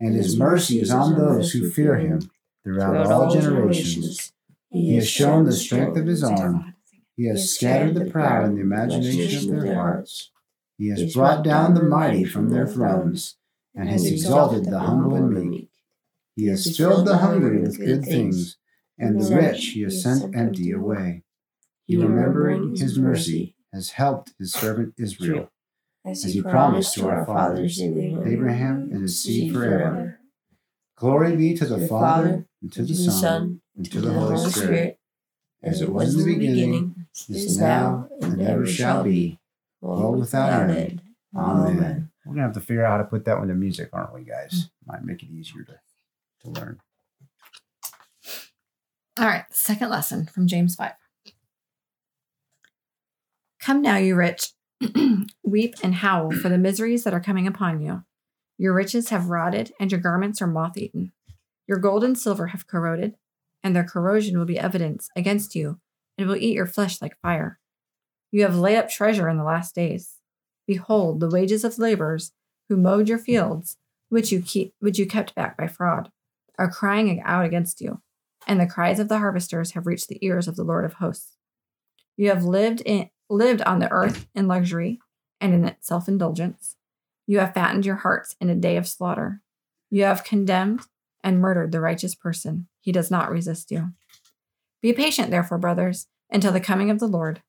and 0.00 0.14
his 0.14 0.36
mercy 0.36 0.80
is 0.80 0.90
on 0.90 1.16
those 1.16 1.52
who 1.52 1.70
fear 1.70 1.96
him 1.96 2.30
throughout 2.64 3.06
all 3.06 3.30
generations. 3.30 4.32
He 4.70 4.94
has 4.94 5.08
shown 5.08 5.44
the 5.44 5.52
strength 5.52 5.96
of 5.96 6.06
his 6.06 6.24
arm. 6.24 6.74
He 7.16 7.26
has 7.28 7.52
scattered 7.52 7.94
the 7.94 8.10
proud 8.10 8.46
in 8.46 8.54
the 8.54 8.62
imagination 8.62 9.54
of 9.54 9.62
their 9.62 9.74
hearts. 9.74 10.30
He 10.78 10.88
has 10.88 11.12
brought 11.12 11.44
down 11.44 11.74
the 11.74 11.82
mighty 11.82 12.24
from 12.24 12.48
their 12.48 12.66
thrones, 12.66 13.36
and 13.74 13.88
has 13.88 14.06
exalted 14.06 14.64
the 14.64 14.78
humble 14.78 15.14
and 15.14 15.50
meek. 15.50 15.70
He 16.34 16.46
has 16.46 16.76
filled 16.76 17.06
the 17.06 17.18
hungry 17.18 17.60
with 17.60 17.78
good 17.78 18.04
things, 18.04 18.56
and 18.98 19.20
the 19.20 19.34
rich 19.34 19.66
he 19.66 19.82
has 19.82 20.02
sent 20.02 20.34
empty 20.34 20.70
away. 20.72 21.24
He, 21.84 21.96
remembering 21.96 22.76
his 22.76 22.98
mercy, 22.98 23.56
has 23.72 23.90
helped 23.90 24.32
his 24.38 24.52
servant 24.52 24.94
Israel, 24.96 25.50
as 26.10 26.24
as 26.24 26.32
he 26.32 26.38
he 26.38 26.42
promised 26.42 26.94
to 26.94 27.08
our 27.08 27.24
fathers 27.24 27.80
Abraham, 27.80 28.26
Abraham 28.26 28.88
and 28.92 29.02
his 29.02 29.22
seed 29.22 29.44
seed 29.44 29.52
forever. 29.52 30.20
Glory 30.96 31.36
be 31.36 31.54
to 31.54 31.64
the 31.64 31.86
Father, 31.86 32.46
and 32.60 32.72
to 32.72 32.82
the 32.82 32.94
Son, 32.94 33.60
and 33.76 33.90
to 33.90 34.00
the 34.00 34.12
Holy 34.12 34.50
Spirit, 34.50 34.98
as 35.62 35.80
it 35.80 35.90
was 35.90 36.14
in 36.14 36.26
the 36.26 36.36
beginning, 36.36 37.06
is 37.28 37.58
now, 37.58 38.08
and 38.20 38.40
ever 38.42 38.66
shall 38.66 39.04
be, 39.04 39.38
world 39.80 40.18
without 40.18 40.70
end. 40.70 41.02
Amen. 41.36 42.10
We're 42.24 42.34
gonna 42.34 42.46
have 42.46 42.54
to 42.54 42.60
figure 42.60 42.84
out 42.84 42.90
how 42.92 42.96
to 42.98 43.04
put 43.04 43.24
that 43.26 43.38
one 43.38 43.48
to 43.48 43.54
music, 43.54 43.90
aren't 43.92 44.12
we, 44.12 44.24
guys? 44.24 44.70
Might 44.86 45.04
make 45.04 45.22
it 45.22 45.30
easier 45.30 45.62
to, 45.64 45.78
to 46.42 46.50
learn. 46.50 46.80
All 49.18 49.26
right, 49.26 49.44
second 49.50 49.90
lesson 49.90 50.26
from 50.26 50.46
James 50.46 50.74
5. 50.74 50.92
Come 53.60 53.82
now, 53.82 53.96
you 53.96 54.14
rich, 54.14 54.50
weep 55.42 55.74
and 55.82 55.96
howl 55.96 56.30
for 56.30 56.48
the 56.48 56.58
miseries 56.58 57.04
that 57.04 57.14
are 57.14 57.20
coming 57.20 57.46
upon 57.46 57.80
you. 57.80 58.04
Your 58.56 58.74
riches 58.74 59.10
have 59.10 59.30
rotted, 59.30 59.72
and 59.78 59.90
your 59.90 60.00
garments 60.00 60.42
are 60.42 60.46
moth 60.46 60.76
eaten. 60.76 61.12
Your 61.66 61.78
gold 61.78 62.04
and 62.04 62.18
silver 62.18 62.48
have 62.48 62.66
corroded, 62.66 63.14
and 63.62 63.74
their 63.74 63.84
corrosion 63.84 64.38
will 64.38 64.46
be 64.46 64.58
evidence 64.58 65.08
against 65.16 65.54
you, 65.54 65.80
and 66.16 66.28
will 66.28 66.36
eat 66.36 66.54
your 66.54 66.66
flesh 66.66 67.00
like 67.00 67.20
fire. 67.20 67.58
You 68.30 68.42
have 68.42 68.56
laid 68.56 68.76
up 68.76 68.88
treasure 68.88 69.28
in 69.28 69.36
the 69.36 69.44
last 69.44 69.74
days. 69.74 70.16
Behold, 70.66 71.20
the 71.20 71.30
wages 71.30 71.64
of 71.64 71.78
laborers 71.78 72.32
who 72.68 72.76
mowed 72.76 73.08
your 73.08 73.18
fields, 73.18 73.76
which 74.08 74.32
you 74.32 74.42
keep, 74.42 74.74
which 74.80 74.98
you 74.98 75.06
kept 75.06 75.34
back 75.34 75.56
by 75.56 75.66
fraud, 75.66 76.10
are 76.58 76.70
crying 76.70 77.20
out 77.24 77.44
against 77.44 77.80
you 77.80 78.02
and 78.48 78.58
the 78.58 78.66
cries 78.66 78.98
of 78.98 79.08
the 79.08 79.18
harvesters 79.18 79.72
have 79.72 79.86
reached 79.86 80.08
the 80.08 80.24
ears 80.24 80.48
of 80.48 80.56
the 80.56 80.64
Lord 80.64 80.86
of 80.86 80.94
hosts. 80.94 81.36
You 82.16 82.30
have 82.30 82.44
lived 82.44 82.80
in 82.80 83.10
lived 83.28 83.62
on 83.62 83.78
the 83.78 83.90
earth 83.90 84.26
in 84.34 84.48
luxury 84.48 85.00
and 85.40 85.54
in 85.54 85.74
self-indulgence. 85.80 86.76
You 87.26 87.40
have 87.40 87.54
fattened 87.54 87.84
your 87.84 87.96
hearts 87.96 88.34
in 88.40 88.48
a 88.48 88.54
day 88.54 88.76
of 88.76 88.88
slaughter. 88.88 89.42
You 89.90 90.04
have 90.04 90.24
condemned 90.24 90.82
and 91.22 91.40
murdered 91.40 91.72
the 91.72 91.80
righteous 91.80 92.14
person. 92.14 92.68
He 92.80 92.92
does 92.92 93.10
not 93.10 93.30
resist 93.30 93.70
you. 93.70 93.92
Be 94.80 94.92
patient, 94.92 95.30
therefore, 95.30 95.58
brothers, 95.58 96.06
until 96.30 96.52
the 96.52 96.60
coming 96.60 96.90
of 96.90 97.00
the 97.00 97.08
Lord. 97.08 97.42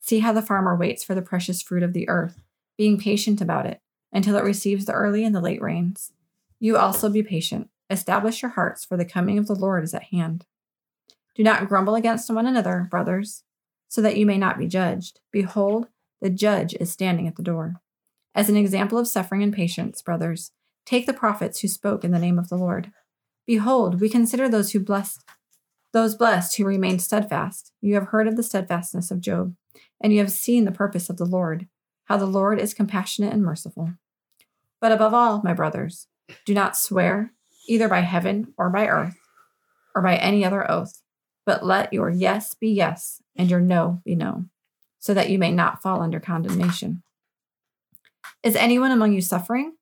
See 0.00 0.20
how 0.20 0.32
the 0.32 0.42
farmer 0.42 0.76
waits 0.76 1.04
for 1.04 1.14
the 1.14 1.22
precious 1.22 1.60
fruit 1.60 1.82
of 1.82 1.92
the 1.92 2.08
earth, 2.08 2.42
being 2.76 2.98
patient 2.98 3.40
about 3.40 3.66
it 3.66 3.80
until 4.12 4.36
it 4.36 4.44
receives 4.44 4.86
the 4.86 4.92
early 4.92 5.24
and 5.24 5.34
the 5.34 5.40
late 5.40 5.60
rains. 5.60 6.12
You 6.60 6.76
also 6.76 7.08
be 7.08 7.22
patient. 7.22 7.68
Establish 7.90 8.42
your 8.42 8.52
hearts, 8.52 8.84
for 8.84 8.96
the 8.96 9.04
coming 9.04 9.38
of 9.38 9.46
the 9.46 9.54
Lord 9.54 9.84
is 9.84 9.94
at 9.94 10.04
hand. 10.04 10.46
Do 11.34 11.42
not 11.42 11.68
grumble 11.68 11.94
against 11.94 12.32
one 12.32 12.46
another, 12.46 12.86
brothers, 12.90 13.44
so 13.88 14.00
that 14.02 14.16
you 14.16 14.26
may 14.26 14.38
not 14.38 14.58
be 14.58 14.66
judged. 14.66 15.20
Behold, 15.32 15.88
the 16.20 16.30
judge 16.30 16.74
is 16.74 16.92
standing 16.92 17.26
at 17.26 17.36
the 17.36 17.42
door. 17.42 17.76
As 18.34 18.48
an 18.48 18.56
example 18.56 18.98
of 18.98 19.08
suffering 19.08 19.42
and 19.42 19.52
patience, 19.52 20.02
brothers, 20.02 20.52
take 20.84 21.06
the 21.06 21.12
prophets 21.12 21.60
who 21.60 21.68
spoke 21.68 22.04
in 22.04 22.10
the 22.10 22.18
name 22.18 22.38
of 22.38 22.48
the 22.48 22.56
Lord. 22.56 22.92
Behold, 23.46 24.00
we 24.00 24.08
consider 24.08 24.48
those 24.48 24.72
who 24.72 24.80
blessed 24.80 25.24
those 25.92 26.14
blessed 26.14 26.56
who 26.56 26.66
remained 26.66 27.00
steadfast. 27.00 27.72
You 27.80 27.94
have 27.94 28.08
heard 28.08 28.28
of 28.28 28.36
the 28.36 28.42
steadfastness 28.42 29.10
of 29.10 29.22
Job, 29.22 29.54
and 30.02 30.12
you 30.12 30.18
have 30.18 30.30
seen 30.30 30.66
the 30.66 30.70
purpose 30.70 31.08
of 31.08 31.16
the 31.16 31.24
Lord, 31.24 31.66
how 32.04 32.18
the 32.18 32.26
Lord 32.26 32.60
is 32.60 32.74
compassionate 32.74 33.32
and 33.32 33.42
merciful. 33.42 33.94
But 34.80 34.92
above 34.92 35.14
all, 35.14 35.40
my 35.42 35.54
brothers, 35.54 36.06
do 36.44 36.52
not 36.52 36.76
swear 36.76 37.32
either 37.68 37.88
by 37.88 38.00
heaven 38.00 38.52
or 38.58 38.70
by 38.70 38.86
earth 38.86 39.16
or 39.94 40.02
by 40.02 40.16
any 40.16 40.44
other 40.44 40.70
oath, 40.70 41.00
but 41.48 41.64
let 41.64 41.94
your 41.94 42.10
yes 42.10 42.52
be 42.52 42.68
yes 42.68 43.22
and 43.34 43.48
your 43.48 43.58
no 43.58 44.02
be 44.04 44.14
no, 44.14 44.44
so 44.98 45.14
that 45.14 45.30
you 45.30 45.38
may 45.38 45.50
not 45.50 45.80
fall 45.80 46.02
under 46.02 46.20
condemnation. 46.20 47.02
Is 48.42 48.54
anyone 48.54 48.90
among 48.90 49.14
you 49.14 49.22
suffering? 49.22 49.72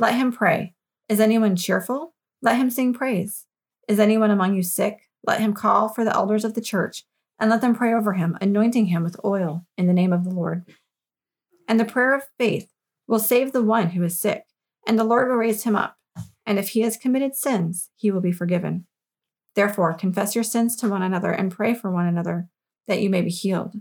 Let 0.00 0.16
him 0.16 0.32
pray. 0.32 0.74
Is 1.08 1.20
anyone 1.20 1.54
cheerful? 1.54 2.14
Let 2.42 2.56
him 2.56 2.68
sing 2.68 2.92
praise. 2.92 3.46
Is 3.86 4.00
anyone 4.00 4.32
among 4.32 4.56
you 4.56 4.64
sick? 4.64 5.08
Let 5.24 5.38
him 5.38 5.54
call 5.54 5.88
for 5.88 6.02
the 6.02 6.12
elders 6.12 6.44
of 6.44 6.54
the 6.54 6.60
church 6.60 7.04
and 7.38 7.48
let 7.48 7.60
them 7.60 7.76
pray 7.76 7.94
over 7.94 8.14
him, 8.14 8.36
anointing 8.40 8.86
him 8.86 9.04
with 9.04 9.24
oil 9.24 9.64
in 9.78 9.86
the 9.86 9.92
name 9.92 10.12
of 10.12 10.24
the 10.24 10.34
Lord. 10.34 10.64
And 11.68 11.78
the 11.78 11.84
prayer 11.84 12.12
of 12.12 12.24
faith 12.36 12.72
will 13.06 13.20
save 13.20 13.52
the 13.52 13.62
one 13.62 13.90
who 13.90 14.02
is 14.02 14.18
sick, 14.18 14.46
and 14.84 14.98
the 14.98 15.04
Lord 15.04 15.28
will 15.28 15.36
raise 15.36 15.62
him 15.62 15.76
up. 15.76 15.96
And 16.44 16.58
if 16.58 16.70
he 16.70 16.80
has 16.80 16.96
committed 16.96 17.36
sins, 17.36 17.90
he 17.94 18.10
will 18.10 18.20
be 18.20 18.32
forgiven. 18.32 18.86
Therefore, 19.54 19.94
confess 19.94 20.34
your 20.34 20.44
sins 20.44 20.76
to 20.76 20.88
one 20.88 21.02
another 21.02 21.30
and 21.30 21.52
pray 21.52 21.74
for 21.74 21.90
one 21.90 22.06
another 22.06 22.48
that 22.86 23.00
you 23.00 23.08
may 23.08 23.22
be 23.22 23.30
healed. 23.30 23.74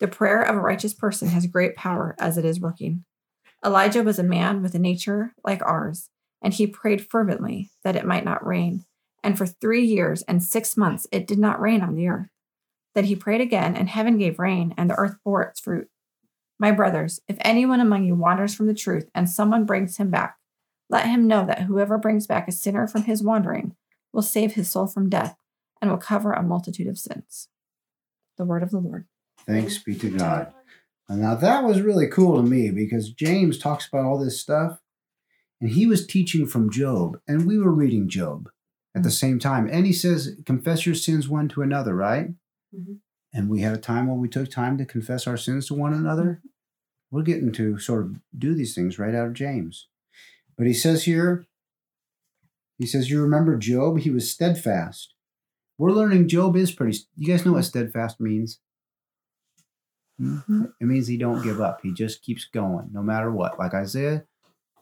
The 0.00 0.08
prayer 0.08 0.42
of 0.42 0.56
a 0.56 0.60
righteous 0.60 0.92
person 0.92 1.28
has 1.28 1.46
great 1.46 1.76
power 1.76 2.16
as 2.18 2.36
it 2.36 2.44
is 2.44 2.60
working. 2.60 3.04
Elijah 3.64 4.02
was 4.02 4.18
a 4.18 4.24
man 4.24 4.60
with 4.60 4.74
a 4.74 4.78
nature 4.78 5.32
like 5.44 5.62
ours, 5.62 6.10
and 6.42 6.52
he 6.52 6.66
prayed 6.66 7.08
fervently 7.08 7.70
that 7.84 7.96
it 7.96 8.04
might 8.04 8.24
not 8.24 8.46
rain. 8.46 8.84
And 9.22 9.38
for 9.38 9.46
three 9.46 9.84
years 9.84 10.22
and 10.22 10.42
six 10.42 10.76
months 10.76 11.06
it 11.10 11.26
did 11.26 11.38
not 11.38 11.60
rain 11.60 11.80
on 11.80 11.94
the 11.94 12.08
earth. 12.08 12.28
Then 12.94 13.04
he 13.04 13.16
prayed 13.16 13.40
again, 13.40 13.74
and 13.74 13.88
heaven 13.88 14.18
gave 14.18 14.38
rain, 14.38 14.74
and 14.76 14.90
the 14.90 14.96
earth 14.96 15.16
bore 15.24 15.42
its 15.42 15.60
fruit. 15.60 15.88
My 16.58 16.70
brothers, 16.70 17.20
if 17.26 17.36
anyone 17.40 17.80
among 17.80 18.04
you 18.04 18.14
wanders 18.14 18.54
from 18.54 18.66
the 18.66 18.74
truth 18.74 19.08
and 19.14 19.28
someone 19.28 19.64
brings 19.64 19.96
him 19.96 20.10
back, 20.10 20.36
let 20.90 21.06
him 21.06 21.26
know 21.26 21.46
that 21.46 21.62
whoever 21.62 21.98
brings 21.98 22.26
back 22.26 22.46
a 22.46 22.52
sinner 22.52 22.86
from 22.86 23.04
his 23.04 23.22
wandering 23.22 23.74
will 24.14 24.22
save 24.22 24.54
his 24.54 24.70
soul 24.70 24.86
from 24.86 25.10
death 25.10 25.36
and 25.82 25.90
will 25.90 25.98
cover 25.98 26.32
a 26.32 26.42
multitude 26.42 26.86
of 26.86 26.96
sins. 26.96 27.48
The 28.38 28.44
word 28.44 28.62
of 28.62 28.70
the 28.70 28.78
Lord. 28.78 29.06
Thanks 29.46 29.76
be 29.76 29.94
to 29.96 30.08
God. 30.08 30.52
Now 31.10 31.34
that 31.34 31.64
was 31.64 31.82
really 31.82 32.06
cool 32.08 32.36
to 32.36 32.42
me 32.42 32.70
because 32.70 33.12
James 33.12 33.58
talks 33.58 33.86
about 33.86 34.06
all 34.06 34.18
this 34.18 34.40
stuff 34.40 34.80
and 35.60 35.70
he 35.70 35.86
was 35.86 36.06
teaching 36.06 36.46
from 36.46 36.70
Job 36.70 37.18
and 37.28 37.46
we 37.46 37.58
were 37.58 37.72
reading 37.72 38.08
Job 38.08 38.48
at 38.94 39.02
the 39.02 39.10
same 39.10 39.38
time. 39.38 39.68
And 39.70 39.84
he 39.84 39.92
says, 39.92 40.36
confess 40.46 40.86
your 40.86 40.94
sins 40.94 41.28
one 41.28 41.48
to 41.48 41.62
another, 41.62 41.94
right? 41.94 42.28
Mhm. 42.74 43.00
And 43.34 43.50
we 43.50 43.60
had 43.60 43.74
a 43.74 43.80
time 43.80 44.06
when 44.06 44.20
we 44.20 44.28
took 44.28 44.50
time 44.50 44.78
to 44.78 44.86
confess 44.86 45.26
our 45.26 45.36
sins 45.36 45.66
to 45.66 45.74
one 45.74 45.92
another. 45.92 46.40
We're 47.10 47.22
getting 47.22 47.52
to 47.52 47.78
sort 47.78 48.04
of 48.04 48.20
do 48.36 48.54
these 48.54 48.74
things 48.74 48.98
right 48.98 49.14
out 49.14 49.26
of 49.26 49.34
James. 49.34 49.88
But 50.56 50.66
he 50.68 50.72
says 50.72 51.04
here, 51.04 51.46
he 52.78 52.86
says, 52.86 53.10
You 53.10 53.22
remember 53.22 53.56
Job? 53.56 54.00
He 54.00 54.10
was 54.10 54.30
steadfast. 54.30 55.14
We're 55.78 55.92
learning 55.92 56.28
Job 56.28 56.56
is 56.56 56.72
pretty. 56.72 56.98
You 57.16 57.26
guys 57.26 57.44
know 57.44 57.52
what 57.52 57.64
steadfast 57.64 58.20
means? 58.20 58.60
Hmm? 60.18 60.36
hmm? 60.38 60.64
It 60.80 60.84
means 60.84 61.08
he 61.08 61.16
don't 61.16 61.42
give 61.42 61.60
up. 61.60 61.80
He 61.82 61.92
just 61.92 62.22
keeps 62.22 62.44
going 62.44 62.90
no 62.92 63.02
matter 63.02 63.30
what. 63.30 63.58
Like 63.58 63.74
Isaiah 63.74 64.24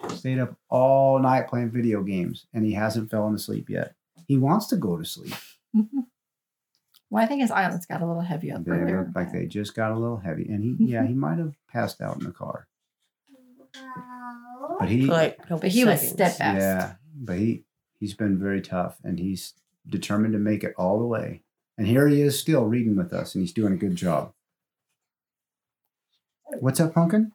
stayed 0.08 0.38
up 0.38 0.56
all 0.68 1.18
night 1.18 1.48
playing 1.48 1.70
video 1.70 2.02
games 2.02 2.46
and 2.52 2.64
he 2.64 2.74
hasn't 2.74 3.10
fallen 3.10 3.34
asleep 3.34 3.70
yet. 3.70 3.94
He 4.26 4.36
wants 4.36 4.66
to 4.68 4.76
go 4.76 4.96
to 4.98 5.04
sleep. 5.04 5.34
Mm-hmm. 5.74 6.00
Well, 7.10 7.22
I 7.22 7.26
think 7.26 7.42
his 7.42 7.50
eyelids 7.50 7.86
got 7.86 8.00
a 8.00 8.06
little 8.06 8.22
heavy 8.22 8.50
up 8.50 8.64
They 8.64 8.72
earlier. 8.72 9.04
look 9.04 9.14
like 9.14 9.32
they 9.32 9.46
just 9.46 9.74
got 9.74 9.92
a 9.92 9.98
little 9.98 10.18
heavy. 10.18 10.46
And 10.48 10.62
he 10.62 10.70
mm-hmm. 10.70 10.86
yeah, 10.86 11.06
he 11.06 11.14
might 11.14 11.38
have 11.38 11.54
passed 11.70 12.00
out 12.00 12.18
in 12.18 12.24
the 12.24 12.32
car. 12.32 12.68
But 14.78 14.88
he 14.88 15.02
like 15.02 15.38
a 15.48 15.56
But 15.56 15.70
he 15.70 15.84
was 15.84 16.06
steadfast. 16.06 16.58
Yeah, 16.58 16.94
but 17.14 17.38
he 17.38 17.64
he's 18.02 18.14
been 18.14 18.36
very 18.36 18.60
tough, 18.60 18.98
and 19.04 19.20
he's 19.20 19.54
determined 19.88 20.32
to 20.32 20.38
make 20.40 20.64
it 20.64 20.74
all 20.76 20.98
the 20.98 21.06
way. 21.06 21.42
And 21.78 21.86
here 21.86 22.08
he 22.08 22.20
is, 22.20 22.36
still 22.38 22.64
reading 22.64 22.96
with 22.96 23.12
us, 23.12 23.34
and 23.34 23.42
he's 23.42 23.52
doing 23.52 23.72
a 23.72 23.76
good 23.76 23.94
job. 23.94 24.32
What's 26.58 26.80
up, 26.80 26.94
Pumpkin? 26.94 27.30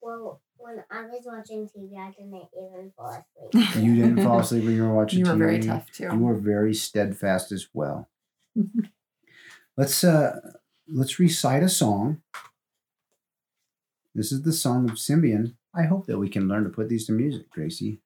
Well, 0.00 0.40
when 0.56 0.82
I 0.90 1.02
was 1.02 1.22
watching 1.24 1.68
TV, 1.68 1.96
I 1.96 2.10
didn't 2.10 2.34
even 2.34 2.92
fall 2.96 3.24
asleep. 3.52 3.76
You 3.76 3.94
didn't 3.94 4.24
fall 4.24 4.40
asleep 4.40 4.64
when 4.64 4.74
you 4.74 4.82
were 4.82 4.94
watching. 5.00 5.20
TV. 5.20 5.26
You 5.26 5.32
were 5.32 5.38
very 5.38 5.60
tough 5.60 5.90
too. 5.92 6.08
You 6.12 6.18
were 6.18 6.34
very 6.34 6.74
steadfast 6.74 7.52
as 7.52 7.68
well. 7.72 8.10
let's 9.76 10.02
uh 10.02 10.40
let's 10.88 11.18
recite 11.20 11.62
a 11.62 11.68
song. 11.68 12.20
This 14.14 14.32
is 14.32 14.42
the 14.42 14.52
song 14.52 14.90
of 14.90 14.98
Simeon. 14.98 15.56
I 15.74 15.84
hope 15.84 16.06
that 16.06 16.18
we 16.18 16.28
can 16.28 16.48
learn 16.48 16.64
to 16.64 16.70
put 16.70 16.88
these 16.88 17.06
to 17.06 17.12
music, 17.12 17.48
Gracie. 17.50 18.00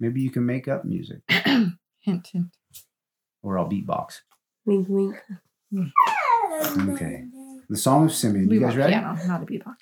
Maybe 0.00 0.20
you 0.20 0.30
can 0.30 0.44
make 0.44 0.68
up 0.68 0.84
music, 0.84 1.20
hint, 1.28 1.76
hint. 2.00 2.56
or 3.42 3.58
I'll 3.58 3.68
beatbox. 3.68 4.20
Wink, 4.66 4.88
wink. 4.88 5.16
Hmm. 5.72 6.90
Okay. 6.90 7.24
The 7.68 7.76
song 7.76 8.06
of 8.06 8.12
Simeon. 8.12 8.48
We 8.48 8.56
You 8.56 8.60
guys 8.60 8.76
ready? 8.76 8.92
piano, 8.92 9.18
not 9.26 9.42
a 9.42 9.46
beatbox. 9.46 9.76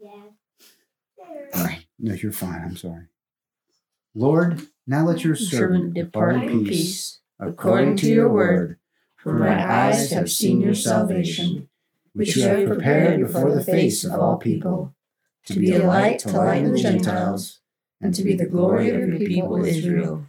Yeah. 0.00 1.78
No, 1.98 2.14
you're 2.14 2.32
fine. 2.32 2.62
I'm 2.64 2.76
sorry. 2.76 3.06
Lord, 4.14 4.62
now 4.86 5.04
let 5.04 5.24
your 5.24 5.34
servant 5.34 5.94
depart 5.94 6.36
in 6.36 6.64
peace, 6.64 7.20
according 7.38 7.96
to 7.96 8.08
your 8.08 8.28
word. 8.28 8.78
For 9.16 9.32
my 9.32 9.86
eyes 9.88 10.10
have 10.12 10.30
seen 10.30 10.60
your 10.60 10.74
salvation, 10.74 11.68
which 12.12 12.36
you 12.36 12.42
have 12.42 12.68
prepared 12.68 13.20
before 13.20 13.52
the 13.52 13.64
face 13.64 14.04
of 14.04 14.12
all 14.12 14.36
people, 14.36 14.94
to 15.46 15.58
be 15.58 15.72
a 15.72 15.84
light 15.86 16.20
to 16.20 16.30
lighten 16.30 16.72
the 16.72 16.78
Gentiles, 16.78 17.60
and 18.00 18.14
to 18.14 18.22
be 18.22 18.34
the 18.34 18.46
glory 18.46 18.90
of 18.90 19.08
your 19.08 19.18
people 19.18 19.64
Israel. 19.64 20.26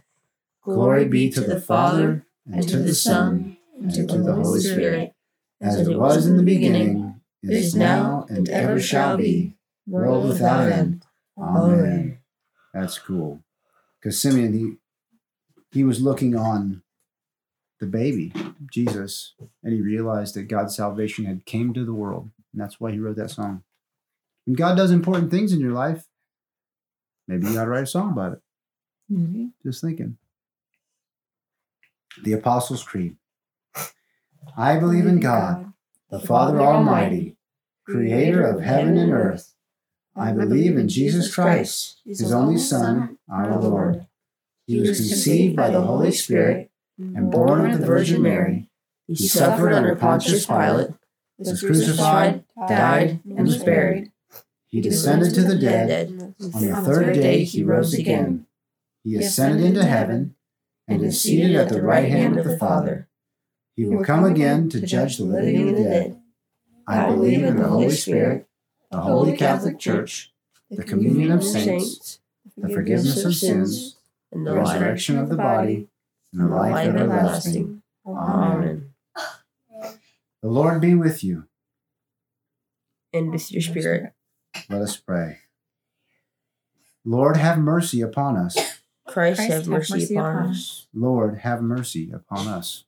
Glory 0.62 1.04
be 1.06 1.30
to 1.30 1.40
the 1.40 1.60
Father, 1.60 2.26
and 2.46 2.68
to 2.68 2.78
the 2.78 2.94
Son, 2.94 3.56
and 3.78 3.92
to 3.94 4.04
the 4.04 4.34
Holy 4.34 4.60
Spirit, 4.60 5.14
as 5.60 5.86
it 5.86 5.98
was 5.98 6.26
in 6.26 6.36
the 6.36 6.42
beginning, 6.42 7.20
is 7.42 7.74
now, 7.74 8.26
and 8.28 8.48
ever 8.48 8.80
shall 8.80 9.16
be, 9.16 9.54
world 9.86 10.28
without 10.28 10.70
end. 10.70 11.04
Amen. 11.38 12.18
That's 12.74 12.98
cool. 12.98 13.42
Because 13.98 14.20
Simeon, 14.20 14.52
he 14.52 14.76
he 15.72 15.84
was 15.84 16.02
looking 16.02 16.36
on 16.36 16.82
the 17.78 17.86
baby, 17.86 18.32
Jesus, 18.70 19.34
and 19.62 19.72
he 19.72 19.80
realized 19.80 20.34
that 20.34 20.48
God's 20.48 20.76
salvation 20.76 21.24
had 21.24 21.46
came 21.46 21.72
to 21.72 21.84
the 21.84 21.94
world. 21.94 22.30
And 22.52 22.60
that's 22.60 22.80
why 22.80 22.92
he 22.92 22.98
wrote 22.98 23.16
that 23.16 23.30
song. 23.30 23.62
When 24.44 24.54
God 24.54 24.76
does 24.76 24.90
important 24.90 25.30
things 25.30 25.52
in 25.52 25.60
your 25.60 25.72
life, 25.72 26.06
maybe 27.30 27.52
you 27.52 27.58
ought 27.58 27.64
to 27.64 27.70
write 27.70 27.84
a 27.84 27.86
song 27.86 28.12
about 28.12 28.32
it. 28.32 28.40
Maybe. 29.08 29.50
Just 29.64 29.82
thinking. 29.82 30.18
The 32.22 32.32
Apostles' 32.32 32.82
Creed. 32.82 33.16
I 34.56 34.78
believe 34.78 35.06
in 35.06 35.20
God, 35.20 35.72
the 36.10 36.18
Father 36.18 36.60
Almighty, 36.60 37.36
creator 37.86 38.44
of 38.44 38.62
heaven 38.62 38.98
and 38.98 39.12
earth. 39.12 39.54
I 40.16 40.32
believe 40.32 40.76
in 40.76 40.88
Jesus 40.88 41.32
Christ, 41.32 42.00
his 42.04 42.32
only 42.32 42.58
Son, 42.58 43.18
our 43.30 43.60
Lord. 43.60 44.06
He 44.66 44.80
was 44.80 44.98
conceived 44.98 45.56
by 45.56 45.70
the 45.70 45.82
Holy 45.82 46.12
Spirit 46.12 46.70
and 46.98 47.30
born 47.30 47.70
of 47.70 47.78
the 47.80 47.86
Virgin 47.86 48.22
Mary. 48.22 48.68
He 49.06 49.14
suffered 49.28 49.72
under 49.72 49.94
Pontius 49.96 50.46
Pilate, 50.46 50.90
was 51.38 51.60
crucified, 51.60 52.44
died, 52.68 53.20
and 53.24 53.46
was 53.46 53.62
buried. 53.62 54.12
He 54.70 54.80
descended 54.80 55.34
to 55.34 55.42
the 55.42 55.58
dead. 55.58 56.34
On 56.54 56.66
the 56.66 56.82
third 56.84 57.14
day 57.14 57.44
he 57.44 57.62
rose 57.62 57.92
again. 57.92 58.46
He 59.02 59.16
ascended 59.16 59.64
into 59.64 59.84
heaven 59.84 60.36
and 60.86 61.02
is 61.02 61.20
seated 61.20 61.56
at 61.56 61.68
the 61.68 61.82
right 61.82 62.08
hand 62.08 62.38
of 62.38 62.46
the 62.46 62.56
Father. 62.56 63.08
He 63.76 63.84
will 63.86 64.04
come 64.04 64.24
again 64.24 64.68
to 64.70 64.80
judge 64.80 65.16
the 65.16 65.24
living 65.24 65.56
and 65.56 65.76
the 65.76 65.82
dead. 65.82 66.22
I 66.86 67.06
believe 67.06 67.42
in 67.42 67.56
the 67.56 67.68
Holy 67.68 67.90
Spirit, 67.90 68.46
the 68.90 69.00
Holy 69.00 69.36
Catholic 69.36 69.78
Church, 69.78 70.32
the 70.70 70.84
communion 70.84 71.32
of 71.32 71.42
saints, 71.44 72.20
the 72.56 72.68
forgiveness 72.68 73.24
of 73.24 73.34
sins, 73.34 73.96
and 74.32 74.46
the 74.46 74.52
the 74.52 74.56
resurrection 74.58 75.18
of 75.18 75.28
the 75.28 75.36
body, 75.36 75.88
and 76.32 76.42
the 76.42 76.46
life 76.54 76.88
everlasting. 76.88 77.82
Amen. 78.06 78.90
The 80.42 80.48
Lord 80.48 80.80
be 80.80 80.94
with 80.94 81.22
you. 81.22 81.44
And 83.12 83.32
with 83.32 83.50
your 83.50 83.62
spirit. 83.62 84.12
Let 84.68 84.82
us 84.82 84.96
pray. 84.96 85.38
Lord, 87.04 87.36
have 87.36 87.58
mercy 87.58 88.00
upon 88.00 88.36
us. 88.36 88.56
Christ, 89.06 89.40
have 89.40 89.66
mercy 89.66 90.14
upon 90.14 90.48
us. 90.48 90.86
Lord, 90.94 91.38
have 91.38 91.62
mercy 91.62 92.10
upon 92.12 92.46
us. 92.46 92.84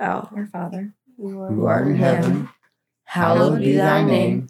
Oh, 0.00 0.28
Our 0.34 0.48
Father, 0.50 0.94
Who 1.16 1.66
art 1.66 1.86
in 1.86 1.96
heaven, 1.96 2.48
hallowed 3.04 3.60
be 3.60 3.76
thy 3.76 4.04
name. 4.04 4.48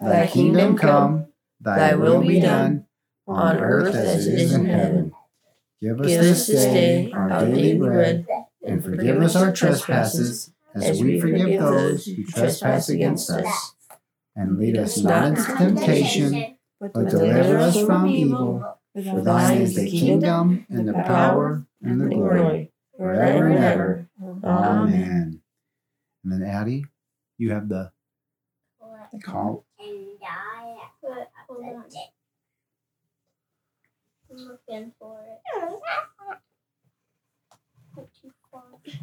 Thy 0.00 0.26
kingdom 0.26 0.76
come, 0.76 1.26
thy 1.60 1.94
will 1.94 2.22
be 2.22 2.40
done, 2.40 2.86
on 3.26 3.58
earth 3.58 3.94
as 3.94 4.26
it 4.26 4.34
is 4.34 4.52
in 4.54 4.66
heaven. 4.66 5.12
Give 5.80 6.00
us 6.00 6.06
Give 6.06 6.20
this 6.20 6.46
day 6.46 7.12
our 7.12 7.30
our 7.30 7.40
daily 7.44 7.62
daily 7.62 7.78
bread, 7.78 8.26
bread, 8.26 8.44
and 8.66 8.84
forgive 8.84 9.22
us 9.22 9.36
our 9.36 9.52
trespasses, 9.52 10.50
as 10.74 11.02
we 11.02 11.20
forgive 11.20 11.60
those 11.60 12.06
who 12.06 12.24
trespass 12.24 12.88
against 12.88 13.30
us. 13.30 13.74
And 14.36 14.58
lead 14.58 14.76
us 14.76 14.98
not 14.98 15.28
into 15.28 15.42
temptation, 15.56 16.56
but 16.80 16.92
deliver 16.92 17.58
us 17.58 17.80
from 17.84 18.08
evil. 18.08 18.78
For 18.94 19.20
thine 19.20 19.62
is 19.62 19.74
the 19.74 19.90
kingdom, 19.90 20.66
and 20.68 20.88
the 20.88 20.92
power, 20.92 21.66
and 21.82 22.00
the 22.00 22.08
glory, 22.14 22.72
forever 22.96 23.48
and 23.48 23.64
ever. 23.64 24.08
Amen. 24.44 25.40
And 26.22 26.32
then 26.32 26.42
Addie, 26.42 26.84
you 27.38 27.50
have 27.52 27.68
the 27.68 27.92
call. 29.22 29.64
And 29.78 30.18
I 30.22 30.78
put 31.00 31.28
hold 31.48 31.84
it. 31.86 32.10
I'm 34.30 34.36
looking 34.36 34.92
for 34.98 35.20
it. 35.22 35.40
What 37.94 38.08
you 38.22 38.32
call 38.50 38.80
it? 38.84 38.94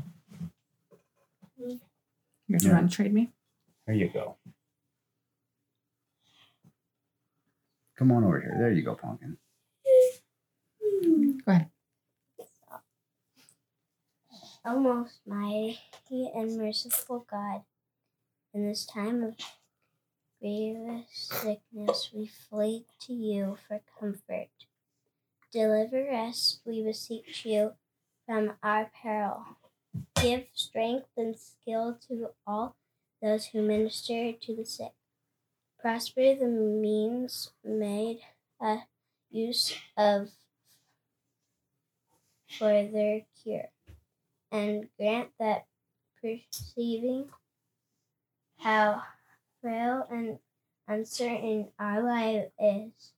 you're 2.47 2.59
trying 2.59 2.87
to 2.89 2.93
trade 2.93 3.13
me? 3.13 3.31
There 3.85 3.95
you 3.95 4.09
go. 4.09 4.35
Come 8.01 8.13
on 8.13 8.23
over 8.23 8.41
here. 8.41 8.55
There 8.57 8.71
you 8.71 8.81
go, 8.81 8.95
Pumpkin. 8.95 9.37
Go 11.45 11.51
ahead. 11.51 11.69
O 14.65 14.79
most 14.79 15.19
mighty 15.27 15.77
and 16.33 16.57
merciful 16.57 17.27
God, 17.29 17.61
in 18.55 18.67
this 18.67 18.87
time 18.87 19.21
of 19.21 19.35
grievous 20.39 21.05
sickness, 21.11 22.09
we 22.11 22.25
flee 22.25 22.85
to 23.01 23.13
you 23.13 23.59
for 23.67 23.81
comfort. 23.99 24.49
Deliver 25.53 26.09
us, 26.09 26.59
we 26.65 26.81
beseech 26.81 27.45
you, 27.45 27.73
from 28.25 28.53
our 28.63 28.89
peril. 28.99 29.45
Give 30.15 30.45
strength 30.55 31.09
and 31.15 31.37
skill 31.37 31.99
to 32.07 32.29
all 32.47 32.75
those 33.21 33.45
who 33.45 33.61
minister 33.61 34.31
to 34.31 34.55
the 34.55 34.65
sick. 34.65 34.93
Prosper 35.81 36.35
the 36.35 36.47
means 36.47 37.51
made 37.63 38.19
uh, 38.59 38.77
use 39.31 39.73
of 39.97 40.29
for 42.57 42.87
their 42.87 43.21
cure 43.41 43.69
and 44.51 44.87
grant 44.97 45.29
that 45.39 45.65
perceiving 46.21 47.29
how 48.59 49.01
frail 49.61 50.05
and 50.11 50.37
uncertain 50.87 51.69
our 51.79 52.03
life 52.03 52.45
is, 52.59 53.13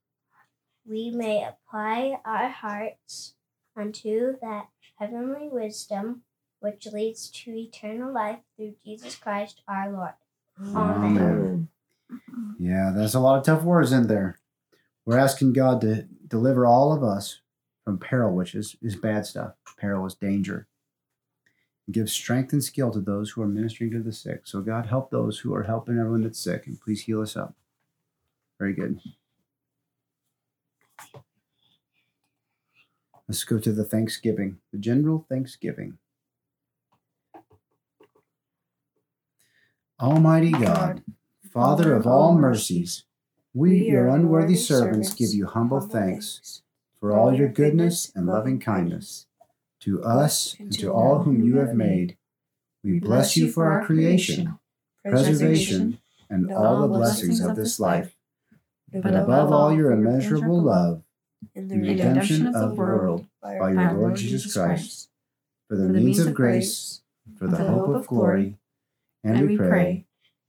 we 0.88 1.12
may 1.12 1.44
apply 1.44 2.18
our 2.24 2.50
hearts 2.50 3.34
unto 3.76 4.38
that 4.42 4.68
heavenly 5.00 5.50
wisdom 5.50 6.22
which 6.60 6.86
leads 6.88 7.30
to 7.30 7.52
eternal 7.52 8.14
life 8.14 8.40
through 8.56 8.76
Jesus 8.86 9.16
Christ 9.16 9.62
our 9.68 9.92
Lord. 9.92 10.14
Amen. 10.62 11.18
Amen. 11.18 11.68
Yeah, 12.60 12.92
there's 12.96 13.16
a 13.16 13.20
lot 13.20 13.38
of 13.38 13.46
tough 13.46 13.64
words 13.64 13.92
in 13.92 14.08
there. 14.08 14.40
We're 15.06 15.18
asking 15.18 15.54
God 15.54 15.82
to 15.82 16.04
deliver 16.28 16.66
all 16.66 16.94
of 16.94 17.04
us 17.04 17.42
from 17.84 17.98
peril, 17.98 18.34
which 18.34 18.56
is, 18.56 18.76
is 18.82 18.96
bad 18.96 19.26
stuff. 19.26 19.54
Peril 19.78 20.06
is 20.06 20.16
danger. 20.16 20.68
Give 21.92 22.10
strength 22.10 22.54
and 22.54 22.64
skill 22.64 22.92
to 22.92 23.02
those 23.02 23.32
who 23.32 23.42
are 23.42 23.48
ministering 23.48 23.92
to 23.92 24.00
the 24.00 24.14
sick. 24.14 24.42
So, 24.46 24.62
God, 24.62 24.86
help 24.86 25.12
those 25.12 25.40
who 25.40 25.54
are 25.54 25.64
helping 25.64 25.98
everyone 25.98 26.22
that's 26.22 26.40
sick, 26.40 26.66
and 26.66 26.80
please 26.80 27.02
heal 27.02 27.22
us 27.22 27.36
up. 27.36 27.54
Very 28.58 28.74
good. 28.74 29.00
Let's 33.28 33.44
go 33.44 33.60
to 33.60 33.72
the 33.74 33.84
Thanksgiving, 33.84 34.60
the 34.72 34.78
general 34.78 35.26
Thanksgiving. 35.28 35.98
Almighty 40.00 40.52
God, 40.52 41.04
Father 41.54 41.94
of 41.96 42.08
all 42.08 42.36
mercies, 42.36 43.04
we, 43.54 43.88
your 43.90 44.08
unworthy 44.08 44.56
servants, 44.56 45.14
give 45.14 45.34
you 45.34 45.46
humble 45.46 45.80
thanks 45.82 46.64
for 47.00 47.16
all 47.16 47.34
your 47.34 47.48
goodness 47.50 48.12
and 48.16 48.26
loving 48.26 48.60
kindness. 48.60 49.28
to 49.82 50.02
us 50.04 50.56
and 50.60 50.72
to 50.80 50.90
all 50.90 51.24
whom 51.24 51.44
you 51.44 51.58
have 51.58 51.76
made. 51.76 52.16
We 52.84 53.00
bless 53.00 53.36
you 53.36 53.52
for 53.52 53.70
our 53.70 53.86
creation, 53.86 54.58
preservation, 55.06 56.00
and 56.30 56.50
all 56.54 56.82
the 56.82 56.88
blessings 56.88 57.42
of 57.42 57.58
this 57.58 57.80
life, 57.82 58.16
but 58.94 59.14
above 59.14 59.52
all 59.52 59.74
your 59.76 59.92
immeasurable 59.92 60.62
love 60.62 61.04
in 61.54 61.70
and 61.70 61.82
redemption 61.82 62.48
of 62.48 62.70
the 62.70 62.76
world 62.76 63.26
by 63.42 63.72
your 63.74 63.94
Lord 63.94 64.16
Jesus 64.16 64.54
Christ, 64.54 65.10
for 65.68 65.76
the 65.76 65.90
means 65.90 66.20
of 66.20 66.34
grace, 66.34 67.02
for 67.38 67.48
the 67.48 67.58
hope 67.58 67.90
of 67.94 68.08
glory, 68.08 68.56
and 69.24 69.48
we 69.50 69.58
pray, 69.58 70.06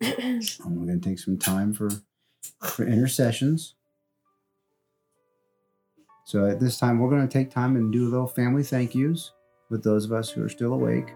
And 0.00 0.42
we're 0.66 0.86
going 0.86 1.00
to 1.00 1.08
take 1.08 1.18
some 1.18 1.38
time 1.38 1.72
for, 1.72 1.90
for 2.60 2.86
intercessions. 2.86 3.74
So 6.24 6.46
at 6.46 6.60
this 6.60 6.78
time, 6.78 6.98
we're 6.98 7.10
going 7.10 7.26
to 7.26 7.32
take 7.32 7.50
time 7.50 7.76
and 7.76 7.92
do 7.92 8.08
a 8.08 8.10
little 8.10 8.26
family 8.26 8.62
thank 8.62 8.94
yous 8.94 9.32
with 9.70 9.84
those 9.84 10.04
of 10.04 10.12
us 10.12 10.30
who 10.30 10.42
are 10.42 10.48
still 10.48 10.72
awake. 10.72 11.12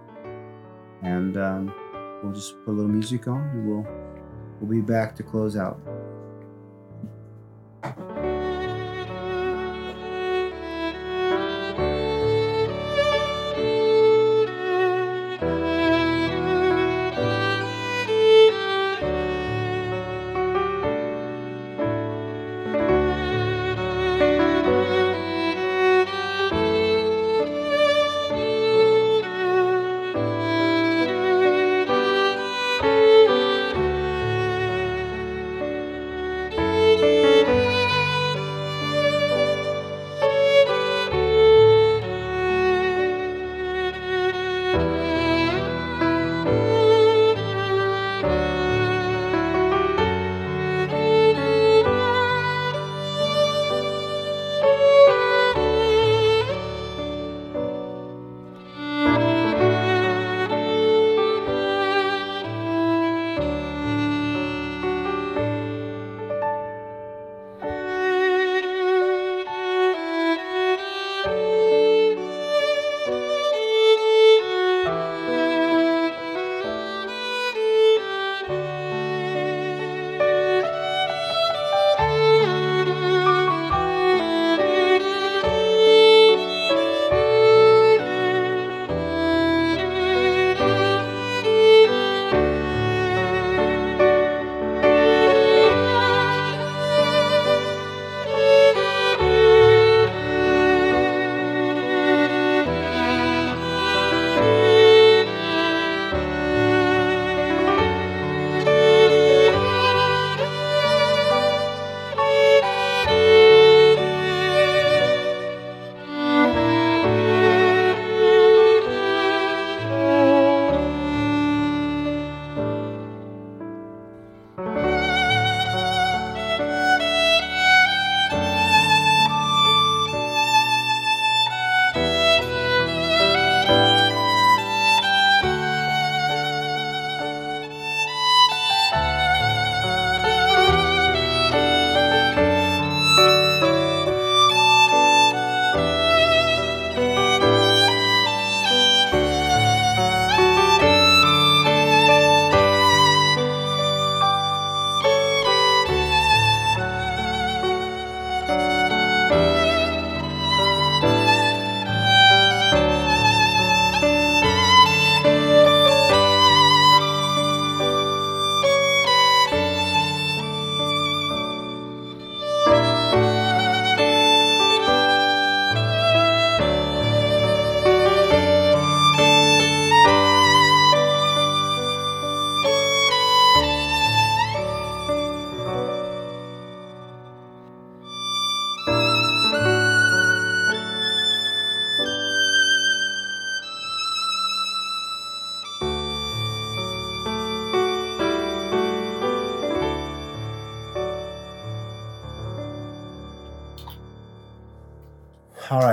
And 1.02 1.36
um, 1.36 1.74
we'll 2.22 2.32
just 2.32 2.54
put 2.64 2.72
a 2.72 2.76
little 2.76 2.90
music 2.90 3.26
on 3.28 3.40
and 3.40 3.68
we'll 3.68 3.86
We'll 4.60 4.70
be 4.70 4.80
back 4.80 5.14
to 5.16 5.22
close 5.22 5.56
out. 5.56 5.80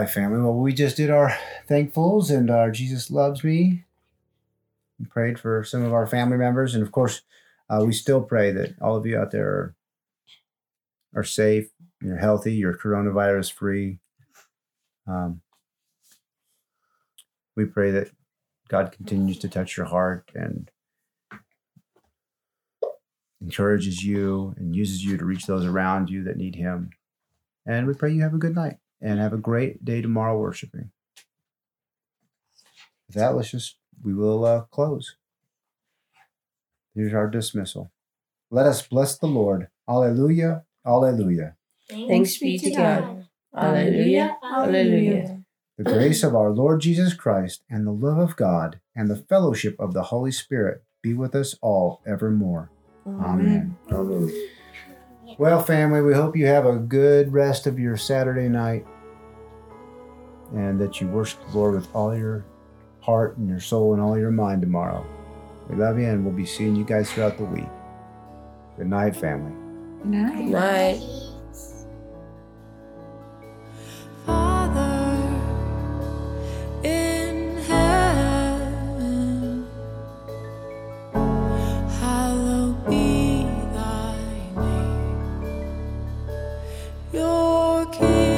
Family. 0.06 0.40
Well, 0.40 0.54
we 0.54 0.74
just 0.74 0.98
did 0.98 1.10
our 1.10 1.38
thankfuls 1.70 2.30
and 2.30 2.50
our 2.50 2.72
Jesus 2.72 3.12
loves 3.12 3.44
me. 3.44 3.84
We 5.00 5.06
prayed 5.06 5.40
for 5.40 5.64
some 5.64 5.84
of 5.84 5.94
our 5.94 6.08
family 6.08 6.38
members, 6.38 6.74
and 6.74 6.84
of 6.84 6.92
course, 6.92 7.22
uh, 7.70 7.84
we 7.86 7.92
still 7.92 8.22
pray 8.22 8.52
that 8.52 8.76
all 8.82 8.96
of 8.96 9.06
you 9.06 9.18
out 9.18 9.32
there 9.32 9.48
are, 9.48 9.76
are 11.16 11.24
safe, 11.24 11.70
you're 12.02 12.18
healthy, 12.18 12.54
you're 12.54 12.78
coronavirus 12.78 13.52
free. 13.52 14.00
Um, 15.08 15.42
we 17.56 17.66
pray 17.66 17.92
that 17.92 18.12
God 18.70 18.92
continues 18.92 19.40
to 19.40 19.50
touch 19.50 19.76
your 19.76 19.86
heart 19.88 20.32
and 20.34 20.72
encourages 23.42 24.04
you 24.04 24.54
and 24.58 24.76
uses 24.76 25.04
you 25.04 25.18
to 25.18 25.26
reach 25.26 25.46
those 25.46 25.66
around 25.66 26.10
you 26.10 26.24
that 26.24 26.38
need 26.38 26.56
Him. 26.56 26.92
And 27.66 27.86
we 27.88 27.94
pray 27.94 28.14
you 28.14 28.22
have 28.22 28.34
a 28.34 28.40
good 28.40 28.56
night 28.56 28.78
and 29.06 29.20
have 29.20 29.34
a 29.34 29.38
great 29.38 29.86
day 29.86 30.02
tomorrow 30.02 30.36
worshiping. 30.36 30.90
With 33.08 33.16
that, 33.18 33.36
let's 33.36 33.52
just, 33.52 33.78
we 34.04 34.16
will 34.16 34.44
uh, 34.44 34.62
close. 34.72 35.16
Here's 36.96 37.14
our 37.14 37.30
dismissal. 37.30 37.92
Let 38.50 38.66
us 38.66 38.86
bless 38.88 39.16
the 39.16 39.28
Lord. 39.28 39.68
Alleluia, 39.88 40.64
alleluia. 40.84 41.56
Thanks 41.88 42.40
be 42.40 42.58
to 42.58 42.72
God. 42.72 43.28
Alleluia. 43.56 44.38
Alleluia. 44.44 45.44
The 45.78 45.84
grace 45.84 46.24
of 46.24 46.36
our 46.36 46.50
Lord 46.50 46.82
Jesus 46.82 47.14
Christ 47.14 47.64
and 47.70 47.86
the 47.86 47.92
love 47.92 48.18
of 48.18 48.36
God 48.36 48.80
and 48.96 49.08
the 49.08 49.18
fellowship 49.18 49.76
of 49.78 49.94
the 49.94 50.04
Holy 50.04 50.32
Spirit 50.32 50.84
be 51.04 51.14
with 51.14 51.36
us 51.36 51.54
all 51.62 52.02
evermore. 52.08 52.72
Amen. 53.06 53.78
Well, 55.38 55.62
family, 55.62 56.02
we 56.02 56.14
hope 56.14 56.36
you 56.36 56.48
have 56.48 56.66
a 56.66 56.78
good 56.78 57.34
rest 57.34 57.68
of 57.68 57.78
your 57.78 57.98
Saturday 57.98 58.48
night 58.48 58.86
and 60.54 60.80
that 60.80 61.02
you 61.02 61.08
worship 61.08 61.40
the 61.52 61.58
Lord 61.58 61.76
with 61.76 61.88
all 61.94 62.16
your 62.16 62.46
heart 63.02 63.38
and 63.38 63.48
your 63.50 63.60
soul 63.60 63.94
and 63.94 64.02
all 64.02 64.18
your 64.18 64.32
mind 64.32 64.62
tomorrow. 64.62 65.06
We 65.70 65.76
love 65.76 66.00
you 66.00 66.06
and 66.06 66.24
we'll 66.26 66.34
be 66.34 66.46
seeing 66.46 66.76
you 66.76 66.84
guys 66.84 67.12
throughout 67.12 67.38
the 67.38 67.46
week. 67.46 67.66
Good 68.78 68.88
night, 68.88 69.16
family. 69.16 69.52
Good 70.04 70.12
night. 70.12 70.38
Good 70.38 70.52
night. 70.52 71.02
Father 74.26 75.18
in 76.84 77.58
heaven, 77.58 79.68
hallowed 82.00 82.90
be 82.90 83.44
thy 83.74 84.18
name. 84.56 85.28
Your 87.14 87.86
kingdom 87.92 88.35